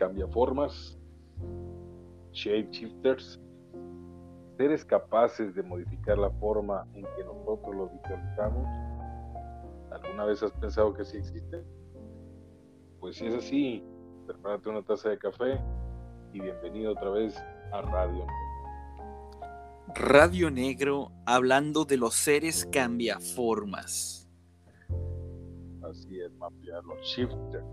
cambiaformas, 0.00 0.98
shapeshifters, 2.32 3.38
seres 4.56 4.82
capaces 4.82 5.54
de 5.54 5.62
modificar 5.62 6.16
la 6.16 6.30
forma 6.30 6.86
en 6.94 7.02
que 7.02 7.24
nosotros 7.24 7.76
lo 7.76 7.88
visualizamos. 7.88 8.66
¿Alguna 9.92 10.24
vez 10.24 10.42
has 10.42 10.52
pensado 10.52 10.94
que 10.94 11.04
sí 11.04 11.18
existe? 11.18 11.62
Pues 12.98 13.16
si 13.16 13.26
es 13.26 13.34
así, 13.34 13.84
prepárate 14.26 14.70
una 14.70 14.82
taza 14.82 15.10
de 15.10 15.18
café 15.18 15.60
y 16.32 16.40
bienvenido 16.40 16.92
otra 16.92 17.10
vez 17.10 17.36
a 17.70 17.82
Radio 17.82 18.20
Negro. 18.20 19.94
Radio 19.94 20.50
Negro 20.50 21.12
hablando 21.26 21.84
de 21.84 21.98
los 21.98 22.14
seres 22.14 22.66
cambiaformas. 22.72 24.26
Así 25.82 26.20
es, 26.20 26.32
mafia, 26.38 26.80
los 26.86 27.00
shifters. 27.02 27.64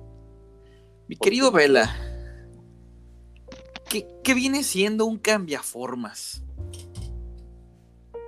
Mi 1.07 1.15
querido 1.15 1.51
Vela, 1.53 2.16
¿qué, 3.97 4.07
¿qué, 4.23 4.33
viene 4.33 4.63
siendo 4.63 5.05
un 5.05 5.17
cambiaformas? 5.17 6.43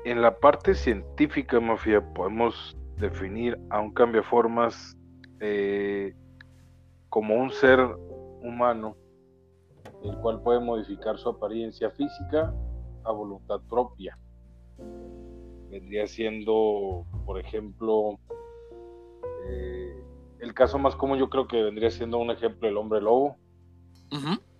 En 0.05 0.21
la 0.21 0.37
parte 0.39 0.73
científica, 0.73 1.59
mafia, 1.59 2.01
podemos 2.13 2.75
definir 2.97 3.59
a 3.69 3.79
un 3.79 3.93
cambiaformas 3.93 4.97
eh, 5.39 6.13
como 7.09 7.35
un 7.35 7.51
ser 7.51 7.79
humano, 8.41 8.95
el 10.03 10.15
cual 10.17 10.41
puede 10.41 10.59
modificar 10.59 11.17
su 11.17 11.29
apariencia 11.29 11.89
física 11.91 12.53
a 13.03 13.11
voluntad 13.11 13.59
propia. 13.69 14.17
Vendría 15.69 16.07
siendo, 16.07 17.05
por 17.25 17.39
ejemplo, 17.39 18.19
eh, 19.47 20.03
el 20.39 20.53
caso 20.53 20.79
más 20.79 20.95
común 20.95 21.19
yo 21.19 21.29
creo 21.29 21.47
que 21.47 21.61
vendría 21.61 21.91
siendo 21.91 22.17
un 22.17 22.31
ejemplo 22.31 22.67
el 22.67 22.77
hombre 22.77 23.01
lobo, 23.01 23.37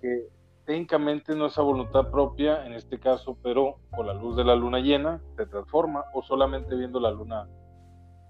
que 0.01 0.27
técnicamente 0.69 1.33
no 1.33 1.47
es 1.47 1.57
a 1.57 1.63
voluntad 1.63 2.11
propia 2.11 2.63
en 2.67 2.73
este 2.73 2.99
caso, 2.99 3.35
pero 3.41 3.79
con 3.89 4.05
la 4.05 4.13
luz 4.13 4.35
de 4.35 4.43
la 4.43 4.55
luna 4.55 4.77
llena 4.77 5.19
se 5.35 5.47
transforma 5.47 6.05
o 6.13 6.21
solamente 6.21 6.75
viendo 6.75 6.99
la 6.99 7.09
luna 7.09 7.49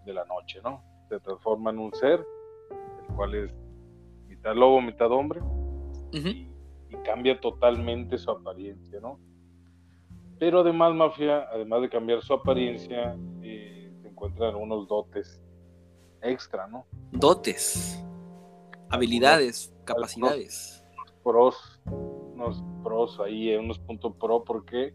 de 0.06 0.14
la 0.14 0.23
noche, 0.23 0.62
¿no? 0.64 0.82
Se 1.10 1.20
transforma 1.20 1.72
en 1.72 1.80
un 1.80 1.94
ser, 1.94 2.26
el 2.72 3.14
cual 3.14 3.36
es 3.36 3.54
mitad 4.26 4.56
lobo, 4.56 4.80
mitad 4.80 5.12
hombre, 5.12 5.42
y, 6.14 6.48
cambia 7.04 7.38
totalmente 7.42 8.17
su 8.17 8.32
apariencia, 8.32 9.02
¿no? 9.02 9.20
Pero 10.40 10.62
además, 10.62 10.94
Mafia, 10.94 11.45
además 11.52 11.82
de 11.82 11.90
cambiar 11.90 12.22
su 12.22 12.34
apariencia, 12.34 13.17
eh, 13.42 13.92
se 14.02 14.08
encuentran 14.08 14.52
algunos 14.52 14.88
dotes 14.88 15.42
extra, 16.22 16.67
¿no? 16.67 16.86
Dotes, 17.12 18.02
habilidades, 18.90 19.76
capacidades. 19.84 20.86
Unos, 20.95 21.14
pros, 21.22 21.79
unos 22.40 22.64
pros 22.84 23.20
ahí, 23.20 23.50
eh, 23.50 23.59
unos 23.59 23.80
puntos 23.80 24.14
pro, 24.16 24.44
porque 24.44 24.94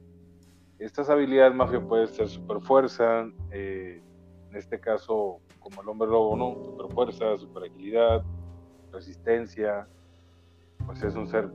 estas 0.78 1.09
habilidades, 1.11 1.55
Mafia, 1.55 1.81
pueden 1.81 2.09
ser 2.09 2.28
super 2.28 2.61
fuerza, 2.61 3.28
eh, 3.50 4.03
en 4.50 4.56
este 4.56 4.81
caso, 4.81 5.41
como 5.61 5.83
el 5.83 5.89
hombre 5.89 6.09
lobo, 6.09 6.37
¿no? 6.37 6.65
Super 6.65 6.92
fuerza, 6.92 7.39
super 7.39 7.65
agilidad, 7.65 8.25
resistencia, 8.92 9.87
pues 10.87 11.03
es 11.03 11.15
un 11.15 11.28
ser 11.28 11.50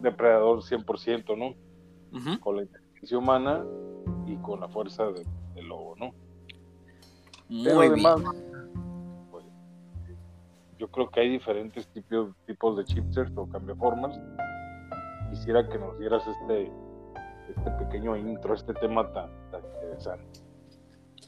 depredador 0.00 0.62
100%, 0.62 1.36
¿no? 1.36 1.54
Con 2.40 2.56
la 2.56 2.62
inteligencia 2.62 3.18
humana 3.18 3.64
y 4.26 4.36
con 4.36 4.60
la 4.60 4.68
fuerza 4.68 5.04
del 5.54 5.68
lobo, 5.68 5.94
¿no? 5.96 6.12
Muy 7.48 7.86
además, 7.86 8.20
pues, 9.30 9.44
yo 10.78 10.88
creo 10.88 11.08
que 11.10 11.20
hay 11.20 11.30
diferentes 11.30 11.86
tipos, 11.88 12.34
tipos 12.46 12.76
de 12.76 12.84
chipsets 12.84 13.32
o 13.36 13.48
cambiaformas. 13.48 14.18
Quisiera 15.30 15.68
que 15.68 15.78
nos 15.78 15.98
dieras 15.98 16.22
este, 16.26 16.70
este 17.48 17.70
pequeño 17.72 18.16
intro, 18.16 18.54
este 18.54 18.74
tema 18.74 19.12
tan, 19.12 19.30
interesante. 19.74 20.40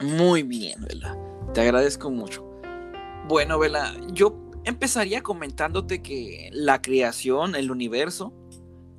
Muy 0.00 0.42
bien, 0.42 0.80
Vela. 0.82 1.16
Te 1.52 1.60
agradezco 1.60 2.10
mucho. 2.10 2.44
Bueno, 3.28 3.58
Vela, 3.58 3.92
yo 4.12 4.34
empezaría 4.64 5.22
comentándote 5.22 6.02
que 6.02 6.50
la 6.52 6.80
creación, 6.80 7.54
el 7.54 7.70
universo, 7.70 8.32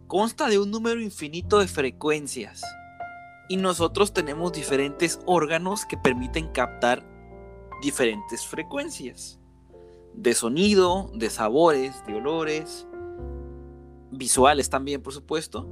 consta 0.07 0.50
de 0.50 0.59
un 0.59 0.72
número 0.72 1.01
infinito 1.01 1.59
de 1.59 1.67
frecuencias. 1.67 2.63
Y 3.50 3.57
nosotros 3.57 4.13
tenemos 4.13 4.53
diferentes 4.53 5.19
órganos 5.25 5.85
que 5.85 5.97
permiten 5.97 6.50
captar 6.50 7.06
diferentes 7.81 8.45
frecuencias. 8.45 9.40
De 10.13 10.34
sonido, 10.34 11.09
de 11.13 11.29
sabores, 11.29 12.06
de 12.06 12.16
olores, 12.16 12.88
visuales 14.22 14.70
también, 14.70 15.02
por 15.02 15.14
supuesto. 15.14 15.68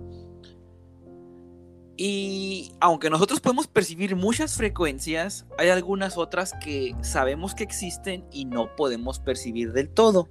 Y 1.95 2.73
aunque 2.79 3.11
nosotros 3.11 3.39
podemos 3.41 3.67
percibir 3.67 4.15
muchas 4.15 4.55
frecuencias, 4.55 5.45
hay 5.59 5.69
algunas 5.69 6.17
otras 6.17 6.53
que 6.63 6.95
sabemos 7.01 7.53
que 7.53 7.63
existen 7.63 8.25
y 8.31 8.45
no 8.45 8.75
podemos 8.75 9.19
percibir 9.19 9.71
del 9.71 9.89
todo. 9.89 10.29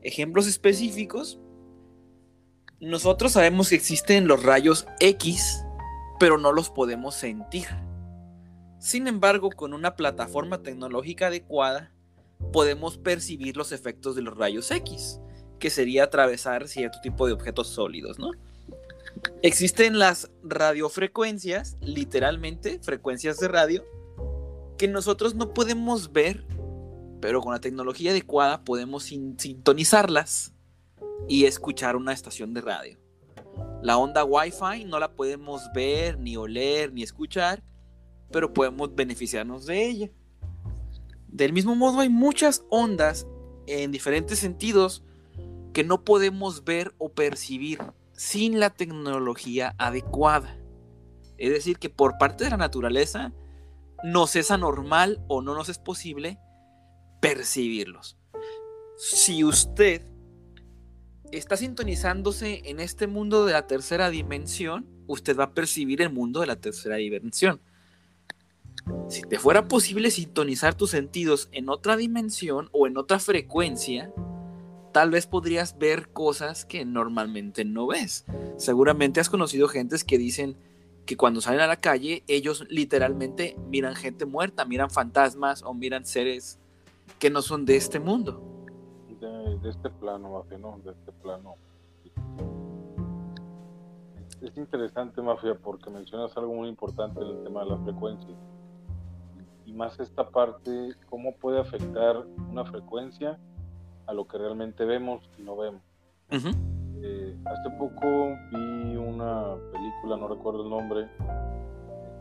Ejemplos 0.00 0.46
específicos. 0.46 1.38
Nosotros 2.80 3.32
sabemos 3.32 3.68
que 3.68 3.74
existen 3.74 4.26
los 4.26 4.42
rayos 4.42 4.86
X, 5.00 5.62
pero 6.18 6.38
no 6.38 6.52
los 6.52 6.70
podemos 6.70 7.14
sentir. 7.14 7.66
Sin 8.78 9.06
embargo, 9.06 9.50
con 9.50 9.74
una 9.74 9.96
plataforma 9.96 10.62
tecnológica 10.62 11.26
adecuada, 11.26 11.92
podemos 12.52 12.96
percibir 12.96 13.56
los 13.56 13.72
efectos 13.72 14.16
de 14.16 14.22
los 14.22 14.36
rayos 14.36 14.70
X, 14.70 15.20
que 15.62 15.70
sería 15.70 16.02
atravesar 16.02 16.66
cierto 16.66 16.98
tipo 17.00 17.24
de 17.24 17.34
objetos 17.34 17.68
sólidos, 17.68 18.18
¿no? 18.18 18.32
Existen 19.42 19.96
las 19.96 20.28
radiofrecuencias, 20.42 21.76
literalmente 21.80 22.80
frecuencias 22.82 23.38
de 23.38 23.46
radio, 23.46 23.84
que 24.76 24.88
nosotros 24.88 25.36
no 25.36 25.54
podemos 25.54 26.12
ver, 26.12 26.44
pero 27.20 27.40
con 27.40 27.52
la 27.52 27.60
tecnología 27.60 28.10
adecuada 28.10 28.64
podemos 28.64 29.04
sintonizarlas 29.04 30.52
y 31.28 31.44
escuchar 31.44 31.94
una 31.94 32.12
estación 32.12 32.54
de 32.54 32.62
radio. 32.62 32.98
La 33.82 33.98
onda 33.98 34.24
Wi-Fi 34.24 34.84
no 34.86 34.98
la 34.98 35.12
podemos 35.12 35.62
ver, 35.72 36.18
ni 36.18 36.36
oler, 36.36 36.92
ni 36.92 37.04
escuchar, 37.04 37.62
pero 38.32 38.52
podemos 38.52 38.92
beneficiarnos 38.96 39.66
de 39.66 39.86
ella. 39.86 40.10
Del 41.28 41.52
mismo 41.52 41.76
modo 41.76 42.00
hay 42.00 42.08
muchas 42.08 42.64
ondas 42.68 43.28
en 43.68 43.92
diferentes 43.92 44.40
sentidos 44.40 45.04
que 45.72 45.84
no 45.84 46.04
podemos 46.04 46.64
ver 46.64 46.94
o 46.98 47.12
percibir 47.12 47.78
sin 48.12 48.60
la 48.60 48.70
tecnología 48.70 49.74
adecuada. 49.78 50.58
Es 51.38 51.50
decir, 51.50 51.78
que 51.78 51.90
por 51.90 52.18
parte 52.18 52.44
de 52.44 52.50
la 52.50 52.56
naturaleza 52.56 53.32
nos 54.04 54.36
es 54.36 54.50
anormal 54.50 55.24
o 55.28 55.42
no 55.42 55.54
nos 55.54 55.68
es 55.68 55.78
posible 55.78 56.38
percibirlos. 57.20 58.16
Si 58.96 59.44
usted 59.44 60.02
está 61.32 61.56
sintonizándose 61.56 62.62
en 62.66 62.78
este 62.78 63.06
mundo 63.06 63.46
de 63.46 63.54
la 63.54 63.66
tercera 63.66 64.10
dimensión, 64.10 64.86
usted 65.06 65.36
va 65.36 65.44
a 65.44 65.54
percibir 65.54 66.02
el 66.02 66.12
mundo 66.12 66.40
de 66.40 66.46
la 66.46 66.56
tercera 66.56 66.96
dimensión. 66.96 67.60
Si 69.08 69.22
te 69.22 69.38
fuera 69.38 69.68
posible 69.68 70.10
sintonizar 70.10 70.74
tus 70.74 70.90
sentidos 70.90 71.48
en 71.52 71.68
otra 71.68 71.96
dimensión 71.96 72.68
o 72.72 72.86
en 72.86 72.96
otra 72.96 73.18
frecuencia, 73.18 74.12
tal 74.92 75.10
vez 75.10 75.26
podrías 75.26 75.78
ver 75.78 76.10
cosas 76.10 76.64
que 76.64 76.84
normalmente 76.84 77.64
no 77.64 77.86
ves. 77.86 78.24
Seguramente 78.56 79.20
has 79.20 79.30
conocido 79.30 79.68
gentes 79.68 80.04
que 80.04 80.18
dicen 80.18 80.56
que 81.06 81.16
cuando 81.16 81.40
salen 81.40 81.60
a 81.60 81.66
la 81.66 81.76
calle, 81.76 82.22
ellos 82.28 82.64
literalmente 82.68 83.56
miran 83.68 83.96
gente 83.96 84.26
muerta, 84.26 84.64
miran 84.64 84.90
fantasmas 84.90 85.62
o 85.62 85.74
miran 85.74 86.04
seres 86.04 86.60
que 87.18 87.30
no 87.30 87.42
son 87.42 87.64
de 87.64 87.76
este 87.76 87.98
mundo. 87.98 88.40
De, 89.20 89.68
este 89.68 89.90
plano, 89.90 90.30
Mafia, 90.30 90.58
¿no? 90.58 90.80
De 90.84 90.90
este 90.90 91.12
plano. 91.12 91.54
Es 94.40 94.56
interesante, 94.56 95.22
Mafia, 95.22 95.54
porque 95.54 95.88
mencionas 95.90 96.36
algo 96.36 96.54
muy 96.54 96.68
importante 96.68 97.20
en 97.20 97.28
el 97.28 97.44
tema 97.44 97.62
de 97.62 97.70
la 97.70 97.78
frecuencia. 97.78 98.34
Y 99.64 99.72
más 99.72 99.98
esta 100.00 100.28
parte, 100.28 100.94
cómo 101.08 101.36
puede 101.36 101.60
afectar 101.60 102.26
una 102.50 102.64
frecuencia 102.64 103.38
a 104.06 104.12
lo 104.12 104.26
que 104.26 104.38
realmente 104.38 104.84
vemos 104.84 105.22
y 105.38 105.42
no 105.42 105.56
vemos. 105.56 105.82
Eh, 106.30 107.36
hace 107.44 107.70
poco 107.78 108.36
vi 108.50 108.96
una 108.96 109.56
película, 109.72 110.16
no 110.16 110.28
recuerdo 110.28 110.62
el 110.62 110.70
nombre, 110.70 111.08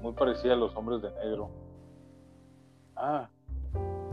muy 0.01 0.13
parecida 0.13 0.54
a 0.54 0.56
Los 0.57 0.75
Hombres 0.75 1.01
de 1.01 1.12
Negro. 1.12 1.50
Ah, 2.95 3.30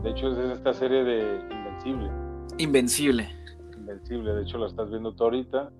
de 0.02 0.10
hecho 0.10 0.28
es 0.28 0.38
esta 0.56 0.72
serie 0.72 1.04
de 1.04 1.40
Invencible. 1.50 2.10
Invencible. 2.58 3.28
Invencible, 3.76 4.34
de 4.34 4.42
hecho 4.42 4.58
la 4.58 4.66
estás 4.66 4.90
viendo 4.90 5.12
tú 5.12 5.24
ahorita. 5.24 5.70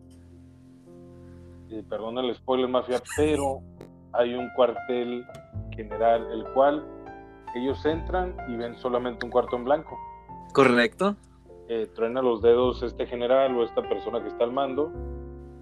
Eh, 1.70 1.84
perdona 1.88 2.22
el 2.22 2.34
spoiler 2.34 2.68
mafia, 2.68 3.00
pero 3.16 3.60
hay 4.12 4.34
un 4.34 4.48
cuartel 4.56 5.24
general, 5.70 6.26
el 6.32 6.44
cual 6.54 6.84
ellos 7.54 7.84
entran 7.84 8.34
y 8.48 8.56
ven 8.56 8.76
solamente 8.78 9.24
un 9.24 9.30
cuarto 9.30 9.56
en 9.56 9.64
blanco. 9.64 9.96
Correcto 10.52 11.14
eh, 11.68 11.88
truena 11.94 12.22
los 12.22 12.42
dedos 12.42 12.82
este 12.82 13.06
general 13.06 13.56
o 13.56 13.64
esta 13.64 13.82
persona 13.82 14.22
que 14.22 14.28
está 14.28 14.44
al 14.44 14.52
mando 14.52 14.92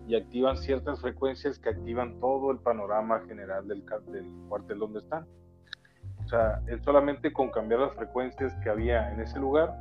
y 0.07 0.15
activan 0.15 0.57
ciertas 0.57 1.01
frecuencias 1.01 1.59
que 1.59 1.69
activan 1.69 2.21
todo 2.21 2.51
el 2.53 2.59
panorama 2.59 3.21
general 3.27 3.67
del, 3.67 3.85
del 4.07 4.31
cuartel 4.49 4.79
donde 4.79 5.01
están. 5.01 5.27
O 6.25 6.29
sea, 6.29 6.63
él 6.67 6.83
solamente 6.83 7.33
con 7.33 7.51
cambiar 7.51 7.81
las 7.81 7.95
frecuencias 7.95 8.55
que 8.63 8.71
había 8.71 9.13
en 9.13 9.21
ese 9.21 9.39
lugar 9.39 9.75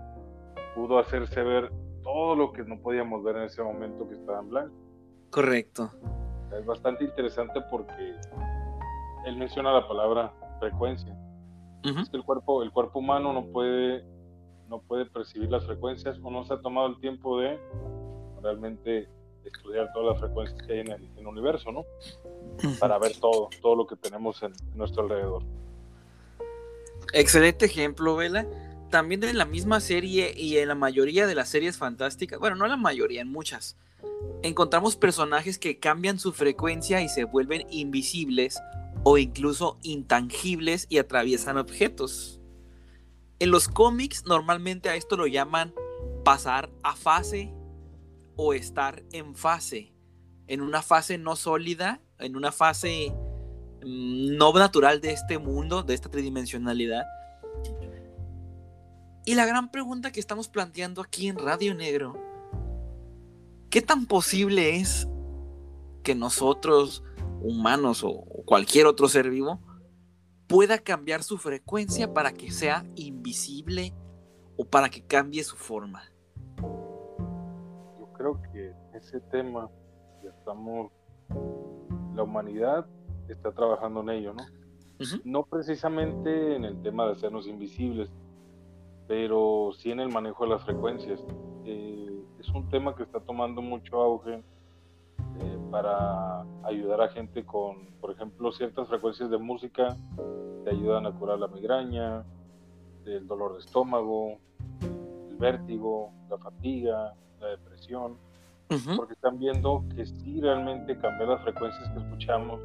pudo 0.76 1.00
hacerse 1.00 1.42
ver 1.42 1.72
todo 2.04 2.36
lo 2.36 2.54
que 2.54 2.64
no 2.64 2.80
podíamos 2.80 3.24
ver 3.24 3.38
en 3.38 3.44
ese 3.44 3.64
momento 3.64 4.08
que 4.08 4.16
estaba 4.16 4.40
en 4.40 4.50
blanco. 4.50 4.76
Correcto. 5.32 5.92
Es 6.58 6.66
bastante 6.66 7.04
interesante 7.04 7.60
porque 7.70 8.16
él 9.26 9.38
menciona 9.38 9.74
la 9.74 9.88
palabra 9.88 10.32
frecuencia. 10.60 11.16
Es 11.84 12.10
que 12.10 12.18
el 12.18 12.24
cuerpo, 12.24 12.64
el 12.64 12.72
cuerpo 12.72 13.00
humano 13.00 13.32
no 13.32 13.46
puede, 13.46 14.04
no 14.76 14.82
puede 14.82 15.06
percibir 15.06 15.50
las 15.50 15.66
frecuencias 15.66 16.18
o 16.22 16.30
no 16.30 16.44
se 16.44 16.54
ha 16.54 16.60
tomado 16.60 16.88
el 16.88 17.00
tiempo 17.00 17.40
de 17.40 17.58
realmente 18.42 19.08
estudiar 19.46 19.90
todas 19.94 20.14
las 20.14 20.20
frecuencias 20.20 20.62
que 20.64 20.74
hay 20.74 20.80
en 20.80 20.92
el, 20.92 21.28
universo, 21.28 21.72
¿no? 21.72 21.86
Para 22.80 23.00
ver 23.00 23.18
todo, 23.18 23.50
todo 23.62 23.76
lo 23.76 23.88
que 23.88 23.96
tenemos 23.96 24.44
en, 24.44 24.52
nuestro 24.74 25.04
alrededor. 25.04 25.44
Excelente 27.14 27.66
ejemplo, 27.66 28.18
Vela. 28.18 28.46
También 28.90 29.24
en 29.24 29.38
la 29.38 29.46
misma 29.46 29.80
serie 29.80 30.34
y 30.36 30.58
en 30.58 30.68
la 30.68 30.76
mayoría 30.76 31.26
de 31.26 31.36
las 31.36 31.50
series 31.50 31.78
fantásticas, 31.78 32.38
bueno, 32.38 32.58
no 32.58 32.68
la 32.68 32.78
mayoría, 32.78 33.22
en 33.22 33.32
muchas, 33.32 33.78
encontramos 34.44 34.98
personajes 34.98 35.58
que 35.58 35.80
cambian 35.80 36.20
su 36.20 36.34
frecuencia 36.34 37.02
y 37.02 37.08
se 37.08 37.24
vuelven 37.24 37.66
invisibles 37.72 38.60
o 39.04 39.18
incluso 39.18 39.78
intangibles 39.84 40.86
y 40.90 40.98
atraviesan 40.98 41.58
objetos. 41.58 42.42
En 43.40 43.52
los 43.52 43.68
cómics 43.68 44.24
normalmente 44.26 44.90
a 44.90 44.96
esto 44.96 45.18
lo 45.18 45.28
llaman 45.28 45.74
pasar 46.24 46.70
a 46.84 46.96
fase 46.96 47.54
o 48.38 48.54
estar 48.54 49.04
en 49.12 49.36
fase, 49.36 49.94
en 50.48 50.62
una 50.62 50.82
fase 50.82 51.18
no 51.18 51.36
sólida, 51.36 52.02
en 52.20 52.38
una 52.38 52.52
fase 52.52 53.14
mm, 53.86 54.38
no 54.38 54.54
natural 54.54 55.02
de 55.02 55.12
este 55.12 55.38
mundo, 55.38 55.84
de 55.84 55.94
esta 55.94 56.10
tridimensionalidad. 56.10 57.04
Y 59.26 59.36
la 59.36 59.46
gran 59.46 59.72
pregunta 59.72 60.12
que 60.12 60.20
estamos 60.20 60.48
planteando 60.48 61.02
aquí 61.02 61.28
en 61.28 61.38
Radio 61.38 61.74
Negro, 61.74 62.16
¿qué 63.70 63.82
tan 63.82 64.06
posible 64.06 64.78
es 64.78 65.08
que 66.04 66.16
nosotros, 66.16 67.04
humanos 67.42 68.04
o 68.04 68.24
cualquier 68.46 68.86
otro 68.86 69.10
ser 69.10 69.30
vivo, 69.30 69.60
pueda 70.48 70.78
cambiar 70.78 71.24
su 71.24 71.38
frecuencia 71.38 72.14
para 72.14 72.32
que 72.32 72.52
sea 72.52 72.86
invisible 72.96 73.94
o 74.58 74.66
para 74.66 74.90
que 74.90 75.02
cambie 75.02 75.44
su 75.44 75.56
forma? 75.56 76.04
creo 78.18 78.42
que 78.52 78.74
ese 78.94 79.20
tema 79.22 79.70
ya 80.24 80.32
estamos, 80.32 80.92
la 82.16 82.24
humanidad 82.24 82.86
está 83.28 83.52
trabajando 83.52 84.02
en 84.02 84.10
ello, 84.10 84.34
¿no? 84.34 84.46
No 85.24 85.44
precisamente 85.44 86.56
en 86.56 86.64
el 86.64 86.82
tema 86.82 87.06
de 87.06 87.12
hacernos 87.14 87.48
invisibles, 87.48 88.10
pero 89.08 89.72
sí 89.78 89.92
en 89.92 90.00
el 90.00 90.10
manejo 90.10 90.46
de 90.46 90.52
las 90.52 90.64
frecuencias. 90.64 91.24
Eh, 91.66 92.24
es 92.40 92.48
un 92.50 92.70
tema 92.70 92.96
que 92.96 93.04
está 93.04 93.20
tomando 93.20 93.62
mucho 93.62 94.02
auge 94.02 94.42
eh, 95.40 95.58
para 95.72 96.42
ayudar 96.64 97.02
a 97.02 97.10
gente 97.10 97.46
con, 97.46 97.88
por 98.02 98.12
ejemplo, 98.12 98.52
ciertas 98.52 98.88
frecuencias 98.88 99.30
de 99.30 99.38
música 99.38 99.98
te 100.64 100.72
ayudan 100.72 101.06
a 101.06 101.12
curar 101.12 101.40
la 101.40 101.48
migraña, 101.48 102.24
el 103.06 103.28
dolor 103.28 103.54
de 103.54 103.60
estómago, 103.60 104.38
el 104.82 105.36
vértigo, 105.38 106.12
la 106.30 106.38
fatiga, 106.38 107.14
la 107.40 107.48
depresión, 107.48 108.18
porque 108.98 109.14
están 109.14 109.38
viendo 109.38 109.84
que 109.96 110.06
si 110.06 110.42
realmente 110.42 110.98
cambiar 110.98 111.30
las 111.30 111.42
frecuencias 111.44 111.88
que 111.90 112.00
escuchamos 112.00 112.60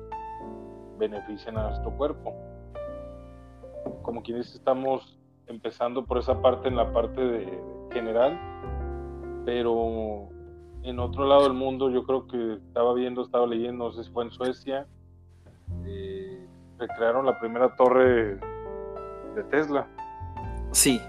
benefician 0.98 1.58
a 1.58 1.68
nuestro 1.68 1.90
cuerpo. 1.96 2.34
Como 4.02 4.22
quienes 4.22 4.54
estamos 4.54 5.18
empezando 5.46 6.04
por 6.04 6.18
esa 6.18 6.40
parte 6.40 6.68
en 6.68 6.76
la 6.76 6.90
parte 6.92 7.20
de, 7.20 7.60
general, 7.92 8.38
pero 9.44 10.28
en 10.82 10.98
otro 10.98 11.26
lado 11.26 11.44
del 11.44 11.52
mundo 11.52 11.90
yo 11.90 12.04
creo 12.04 12.26
que 12.26 12.54
estaba 12.54 12.94
viendo, 12.94 13.22
estaba 13.22 13.46
leyendo, 13.46 13.86
no 13.86 13.92
sé 13.92 14.04
si 14.04 14.10
fue 14.10 14.24
en 14.24 14.30
Suecia, 14.30 14.86
eh, 15.84 16.46
recrearon 16.78 17.26
la 17.26 17.38
primera 17.38 17.74
torre 17.76 18.36
de 19.34 19.44
Tesla. 19.50 19.86
Sí. 20.72 21.00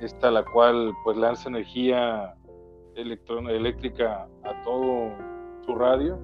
Esta 0.00 0.30
la 0.30 0.44
cual 0.44 0.92
pues 1.04 1.16
lanza 1.16 1.48
energía 1.48 2.34
eléctrica 2.94 4.28
a 4.44 4.62
todo 4.62 5.12
su 5.64 5.74
radio 5.74 6.18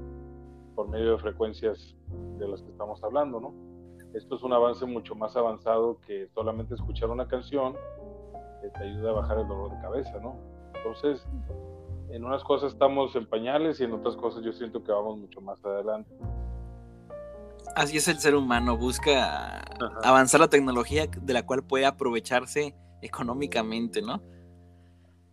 por 0.74 0.88
medio 0.88 1.12
de 1.12 1.18
frecuencias 1.18 1.94
de 2.38 2.48
las 2.48 2.62
que 2.62 2.70
estamos 2.70 3.02
hablando, 3.02 3.40
¿no? 3.40 3.54
Esto 4.14 4.36
es 4.36 4.42
un 4.42 4.52
avance 4.52 4.86
mucho 4.86 5.14
más 5.14 5.36
avanzado 5.36 5.98
que 6.06 6.28
solamente 6.34 6.74
escuchar 6.74 7.10
una 7.10 7.26
canción 7.26 7.74
que 8.62 8.68
te 8.70 8.84
ayuda 8.84 9.10
a 9.10 9.14
bajar 9.14 9.38
el 9.38 9.48
dolor 9.48 9.70
de 9.72 9.80
cabeza, 9.80 10.18
¿no? 10.20 10.36
Entonces, 10.76 11.26
en 12.14 12.24
unas 12.24 12.44
cosas 12.44 12.72
estamos 12.72 13.16
en 13.16 13.26
pañales 13.26 13.80
y 13.80 13.84
en 13.84 13.92
otras 13.92 14.14
cosas 14.14 14.44
yo 14.44 14.52
siento 14.52 14.84
que 14.84 14.92
vamos 14.92 15.18
mucho 15.18 15.40
más 15.40 15.62
adelante. 15.64 16.14
Así 17.74 17.96
es 17.96 18.06
el 18.06 18.18
ser 18.18 18.36
humano, 18.36 18.76
busca 18.76 19.62
avanzar 20.04 20.40
la 20.40 20.48
tecnología 20.48 21.06
de 21.06 21.32
la 21.32 21.44
cual 21.44 21.64
puede 21.64 21.86
aprovecharse 21.86 22.72
económicamente, 23.02 24.00
¿no? 24.00 24.22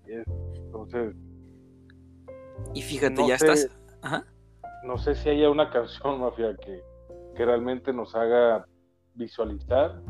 Entonces, 0.08 1.16
y 2.74 2.82
fíjate, 2.82 3.28
ya 3.28 3.36
estás. 3.36 3.70
No 4.84 4.98
sé 4.98 5.14
si 5.14 5.30
haya 5.30 5.52
una 5.52 5.70
canción, 5.70 6.20
Mafia, 6.22 6.56
que, 6.58 6.82
que 7.36 7.46
realmente 7.46 7.94
nos 7.94 8.16
haga 8.16 8.66
visualizar. 9.14 10.02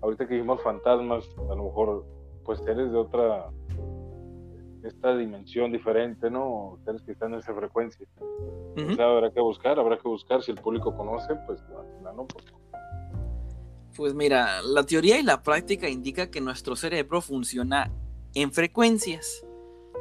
Ahorita 0.00 0.28
que 0.28 0.34
dijimos 0.34 0.62
fantasmas, 0.62 1.24
a 1.50 1.56
lo 1.56 1.64
mejor, 1.64 2.06
pues 2.44 2.60
seres 2.60 2.92
de 2.92 2.98
otra. 2.98 3.50
Esta 4.84 5.16
dimensión 5.16 5.72
diferente, 5.72 6.30
¿no? 6.30 6.78
Seres 6.84 7.02
que 7.02 7.12
están 7.12 7.32
en 7.32 7.40
esa 7.40 7.54
frecuencia. 7.54 8.06
habrá 8.98 9.30
que 9.32 9.40
buscar, 9.40 9.78
habrá 9.78 9.96
que 9.98 10.08
buscar. 10.08 10.42
Si 10.42 10.50
el 10.50 10.58
público 10.58 10.94
conoce, 10.94 11.34
pues 11.46 11.60
no, 12.02 12.26
pues. 12.26 12.44
Pues 13.96 14.14
mira, 14.14 14.60
la 14.62 14.84
teoría 14.84 15.18
y 15.18 15.22
la 15.22 15.42
práctica 15.42 15.88
indica 15.88 16.30
que 16.30 16.40
nuestro 16.40 16.76
cerebro 16.76 17.20
funciona 17.20 17.90
en 18.34 18.52
frecuencias. 18.52 19.46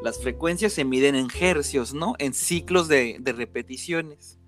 Las 0.01 0.21
frecuencias 0.21 0.73
se 0.73 0.83
miden 0.83 1.15
en 1.15 1.27
hercios, 1.39 1.93
¿no? 1.93 2.15
En 2.17 2.33
ciclos 2.33 2.87
de, 2.87 3.21
repeticiones. 3.23 4.39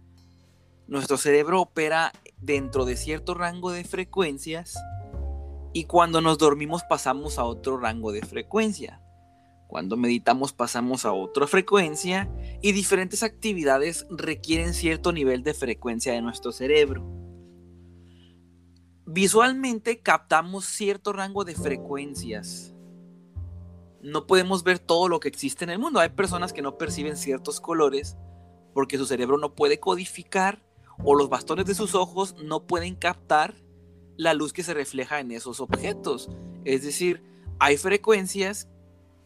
Nuestro 0.88 1.18
cerebro 1.18 1.62
opera 1.62 2.12
dentro 2.38 2.86
de 2.86 2.98
cierto 2.98 3.36
rango 3.36 3.72
de 3.72 3.84
frecuencias 3.84 4.78
y 5.74 5.86
cuando 5.86 6.22
nos 6.22 6.38
dormimos 6.38 6.84
pasamos 6.90 7.40
a 7.40 7.46
otro 7.46 7.78
rango 7.78 8.12
de 8.12 8.22
frecuencia. 8.22 9.02
Cuando 9.76 9.98
meditamos 9.98 10.54
pasamos 10.54 11.04
a 11.04 11.12
otra 11.12 11.48
frecuencia 11.48 12.30
y 12.62 12.72
diferentes 12.72 13.24
actividades 13.24 14.08
requieren 14.10 14.74
cierto 14.74 15.12
nivel 15.12 15.44
de 15.44 15.54
frecuencia 15.54 16.14
de 16.14 16.22
nuestro 16.22 16.54
cerebro. 16.54 17.04
Visualmente 19.06 20.00
captamos 20.00 20.64
cierto 20.64 21.12
rango 21.12 21.44
de 21.44 21.56
frecuencias 21.56 22.74
no 24.02 24.28
podemos 24.28 24.64
ver 24.64 24.80
todo 24.80 25.10
lo 25.10 25.20
que 25.20 25.28
existe 25.28 25.66
en 25.66 25.72
el 25.72 25.80
mundo. 25.80 26.00
Hay 26.00 26.08
personas 26.08 26.54
que 26.54 26.62
no 26.62 26.78
perciben 26.78 27.18
ciertos 27.18 27.60
colores 27.60 28.16
porque 28.74 28.98
su 28.98 29.06
cerebro 29.06 29.38
no 29.38 29.56
puede 29.56 29.82
codificar 29.82 30.64
o 31.04 31.16
los 31.16 31.28
bastones 31.28 31.66
de 31.66 31.76
sus 31.76 31.96
ojos 31.96 32.34
no 32.42 32.66
pueden 32.66 32.96
captar 32.96 33.56
la 34.16 34.34
luz 34.34 34.54
que 34.54 34.64
se 34.64 34.74
refleja 34.74 35.20
en 35.20 35.32
esos 35.32 35.60
objetos. 35.60 36.30
Es 36.64 36.82
decir, 36.84 37.22
hay 37.60 37.76
frecuencias 37.76 38.70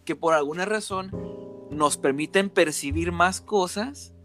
que 0.10 0.16
por 0.16 0.34
alguna 0.34 0.66
razón 0.66 1.12
nos 1.70 1.98
permiten 1.98 2.50
percibir 2.50 3.12
más 3.12 3.42
cosas 3.42 4.16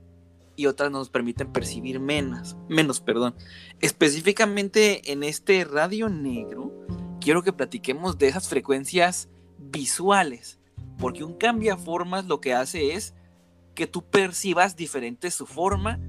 y 0.57 0.65
otras 0.65 0.91
nos 0.91 1.11
permiten 1.11 1.53
percibir 1.53 2.01
menos, 2.01 2.57
menos, 2.71 3.03
perdón. 3.03 3.35
Específicamente 3.81 5.13
en 5.13 5.23
este 5.23 5.63
radio 5.67 6.09
negro, 6.09 6.73
quiero 7.21 7.43
que 7.43 7.53
platiquemos 7.53 8.17
de 8.17 8.29
esas 8.29 8.49
frecuencias 8.49 9.29
visuales, 9.59 10.59
porque 10.99 11.23
un 11.23 11.35
cambiaformas 11.35 12.25
lo 12.25 12.41
que 12.41 12.55
hace 12.55 12.95
es 12.95 13.13
que 13.75 13.87
tú 13.87 14.09
percibas 14.09 14.77
diferente 14.77 15.31
su 15.31 15.45
forma 15.45 16.01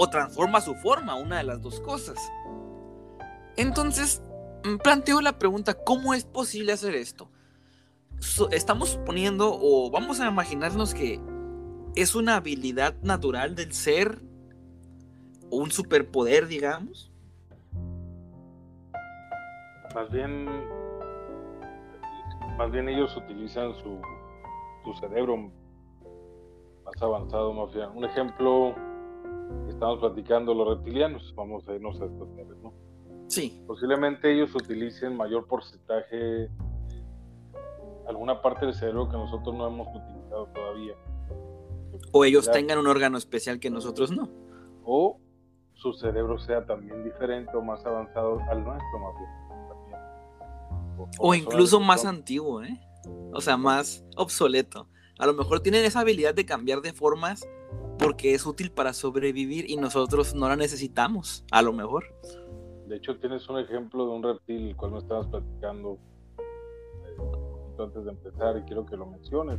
o 0.00 0.10
transforma 0.10 0.60
su 0.60 0.74
forma, 0.74 1.14
una 1.14 1.38
de 1.38 1.44
las 1.44 1.62
dos 1.62 1.78
cosas. 1.78 2.18
Entonces, 3.56 4.20
mm, 4.64 4.78
planteo 4.78 5.20
la 5.20 5.38
pregunta, 5.38 5.74
¿cómo 5.74 6.12
es 6.12 6.24
posible 6.24 6.72
hacer 6.72 6.96
esto? 6.96 7.30
Estamos 8.50 8.90
suponiendo 8.90 9.58
o 9.60 9.90
vamos 9.90 10.20
a 10.20 10.28
imaginarnos 10.28 10.94
que 10.94 11.20
es 11.94 12.14
una 12.14 12.36
habilidad 12.36 12.94
natural 13.02 13.54
del 13.54 13.72
ser, 13.72 14.20
o 15.50 15.58
un 15.58 15.70
superpoder, 15.70 16.46
digamos. 16.46 17.12
Más 19.94 20.10
bien 20.10 20.46
más 22.58 22.70
bien 22.70 22.88
ellos 22.88 23.14
utilizan 23.16 23.74
su, 23.82 24.00
tu 24.82 24.94
cerebro 24.94 25.36
más 25.36 27.02
avanzado, 27.02 27.52
mafia. 27.52 27.88
Un 27.88 28.04
ejemplo, 28.04 28.74
estamos 29.68 29.98
platicando 30.00 30.54
los 30.54 30.78
reptilianos, 30.78 31.34
vamos 31.36 31.68
a 31.68 31.74
irnos 31.74 32.00
a 32.00 32.06
estos 32.06 32.34
temas, 32.34 32.56
¿no? 32.62 32.72
Sí. 33.28 33.62
Posiblemente 33.66 34.32
ellos 34.32 34.54
utilicen 34.54 35.16
mayor 35.16 35.46
porcentaje, 35.46 36.48
alguna 38.08 38.40
parte 38.42 38.66
del 38.66 38.74
cerebro 38.74 39.08
que 39.08 39.16
nosotros 39.16 39.54
no 39.54 39.66
hemos 39.66 39.88
utilizado 39.88 40.46
todavía. 40.54 40.94
O 42.12 42.24
ellos 42.24 42.50
tengan 42.50 42.78
un 42.78 42.86
órgano 42.86 43.18
especial 43.18 43.58
que 43.58 43.70
nosotros 43.70 44.10
no. 44.10 44.28
O 44.84 45.18
su 45.74 45.92
cerebro 45.92 46.38
sea 46.38 46.64
también 46.64 47.04
diferente 47.04 47.56
o 47.56 47.62
más 47.62 47.84
avanzado 47.84 48.40
al 48.50 48.64
nuestro, 48.64 48.98
más 48.98 49.14
bien. 49.18 49.46
O, 51.18 51.34
incluso 51.34 51.78
más 51.80 52.04
antiguo, 52.04 52.62
¿eh? 52.62 52.80
O 53.32 53.40
sea, 53.40 53.56
más 53.56 54.04
obsoleto. 54.16 54.88
A 55.18 55.26
lo 55.26 55.34
mejor 55.34 55.60
tienen 55.60 55.84
esa 55.84 56.00
habilidad 56.00 56.34
de 56.34 56.46
cambiar 56.46 56.80
de 56.80 56.92
formas 56.92 57.46
porque 57.98 58.34
es 58.34 58.46
útil 58.46 58.70
para 58.70 58.92
sobrevivir 58.92 59.70
y 59.70 59.76
nosotros 59.76 60.34
no 60.34 60.48
la 60.48 60.56
necesitamos, 60.56 61.44
a 61.50 61.62
lo 61.62 61.72
mejor. 61.72 62.04
De 62.86 62.96
hecho, 62.96 63.18
tienes 63.18 63.48
un 63.48 63.58
ejemplo 63.58 64.06
de 64.06 64.12
un 64.12 64.22
reptil, 64.22 64.68
el 64.68 64.76
cual 64.76 64.92
me 64.92 64.98
estabas 64.98 65.26
platicando 65.26 65.98
antes 67.86 68.04
de 68.04 68.10
empezar 68.10 68.56
y 68.58 68.62
quiero 68.62 68.84
que 68.86 68.96
lo 68.96 69.06
menciones. 69.06 69.58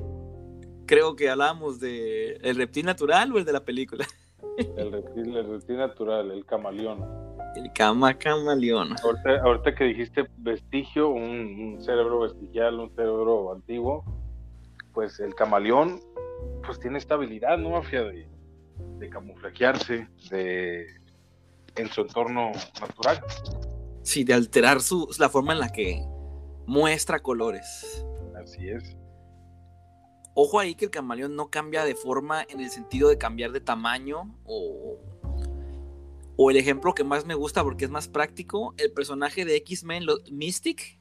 Creo 0.86 1.16
que 1.16 1.30
hablamos 1.30 1.80
de 1.80 2.36
el 2.42 2.56
reptil 2.56 2.86
natural 2.86 3.32
o 3.34 3.38
el 3.38 3.46
de 3.46 3.54
la 3.54 3.64
película. 3.66 4.06
El 4.76 4.92
reptil, 4.92 5.36
el 5.36 5.48
reptil 5.48 5.78
natural, 5.78 6.32
el 6.32 6.44
camaleón. 6.46 7.06
El 7.56 7.72
cama 7.74 8.18
camaleón. 8.18 8.96
Ahorita, 9.44 9.76
que 9.76 9.84
dijiste 9.84 10.28
vestigio, 10.38 11.10
un, 11.10 11.78
cerebro 11.82 12.22
vestigial, 12.22 12.80
un 12.80 12.90
cerebro 12.96 13.54
antiguo, 13.54 14.04
pues 14.94 15.20
el 15.20 15.36
camaleón, 15.36 16.00
pues 16.66 16.80
tiene 16.80 16.98
esta 16.98 17.16
habilidad, 17.16 17.58
¿no, 17.60 17.72
Mafia? 17.72 18.04
De, 18.04 18.28
de 18.98 19.10
camuflajearse, 19.10 20.08
de 20.32 20.88
en 21.76 21.92
su 21.92 22.02
entorno 22.02 22.52
natural. 22.80 23.24
Sí, 24.02 24.24
de 24.24 24.34
alterar 24.34 24.82
su, 24.82 25.08
la 25.20 25.30
forma 25.30 25.54
en 25.54 25.60
la 25.60 25.70
que 25.70 26.04
muestra 26.66 27.20
colores. 27.20 28.06
Así 28.58 28.70
es. 28.70 28.98
Ojo 30.34 30.60
ahí 30.60 30.76
que 30.76 30.86
el 30.86 30.92
camaleón 30.92 31.36
no 31.36 31.50
cambia 31.50 31.84
de 31.86 31.96
forma 31.96 32.46
en 32.50 32.60
el 32.60 32.70
sentido 32.70 33.10
de 33.10 33.18
cambiar 33.18 33.52
de 33.52 33.62
tamaño 33.62 34.36
o, 34.46 34.98
o 36.36 36.52
el 36.52 36.58
ejemplo 36.58 36.94
que 36.94 37.04
más 37.04 37.26
me 37.26 37.34
gusta 37.34 37.64
porque 37.64 37.86
es 37.86 37.92
más 37.92 38.08
práctico, 38.08 38.74
el 38.78 38.92
personaje 38.92 39.46
de 39.46 39.56
X-Men, 39.58 40.06
Mystic. 40.32 41.00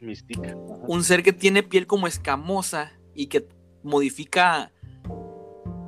Mystic. 0.00 0.38
Un 0.86 1.04
ser 1.04 1.22
que 1.22 1.32
tiene 1.32 1.62
piel 1.62 1.86
como 1.86 2.06
escamosa 2.06 2.92
y 3.14 3.28
que 3.28 3.48
modifica, 3.82 4.72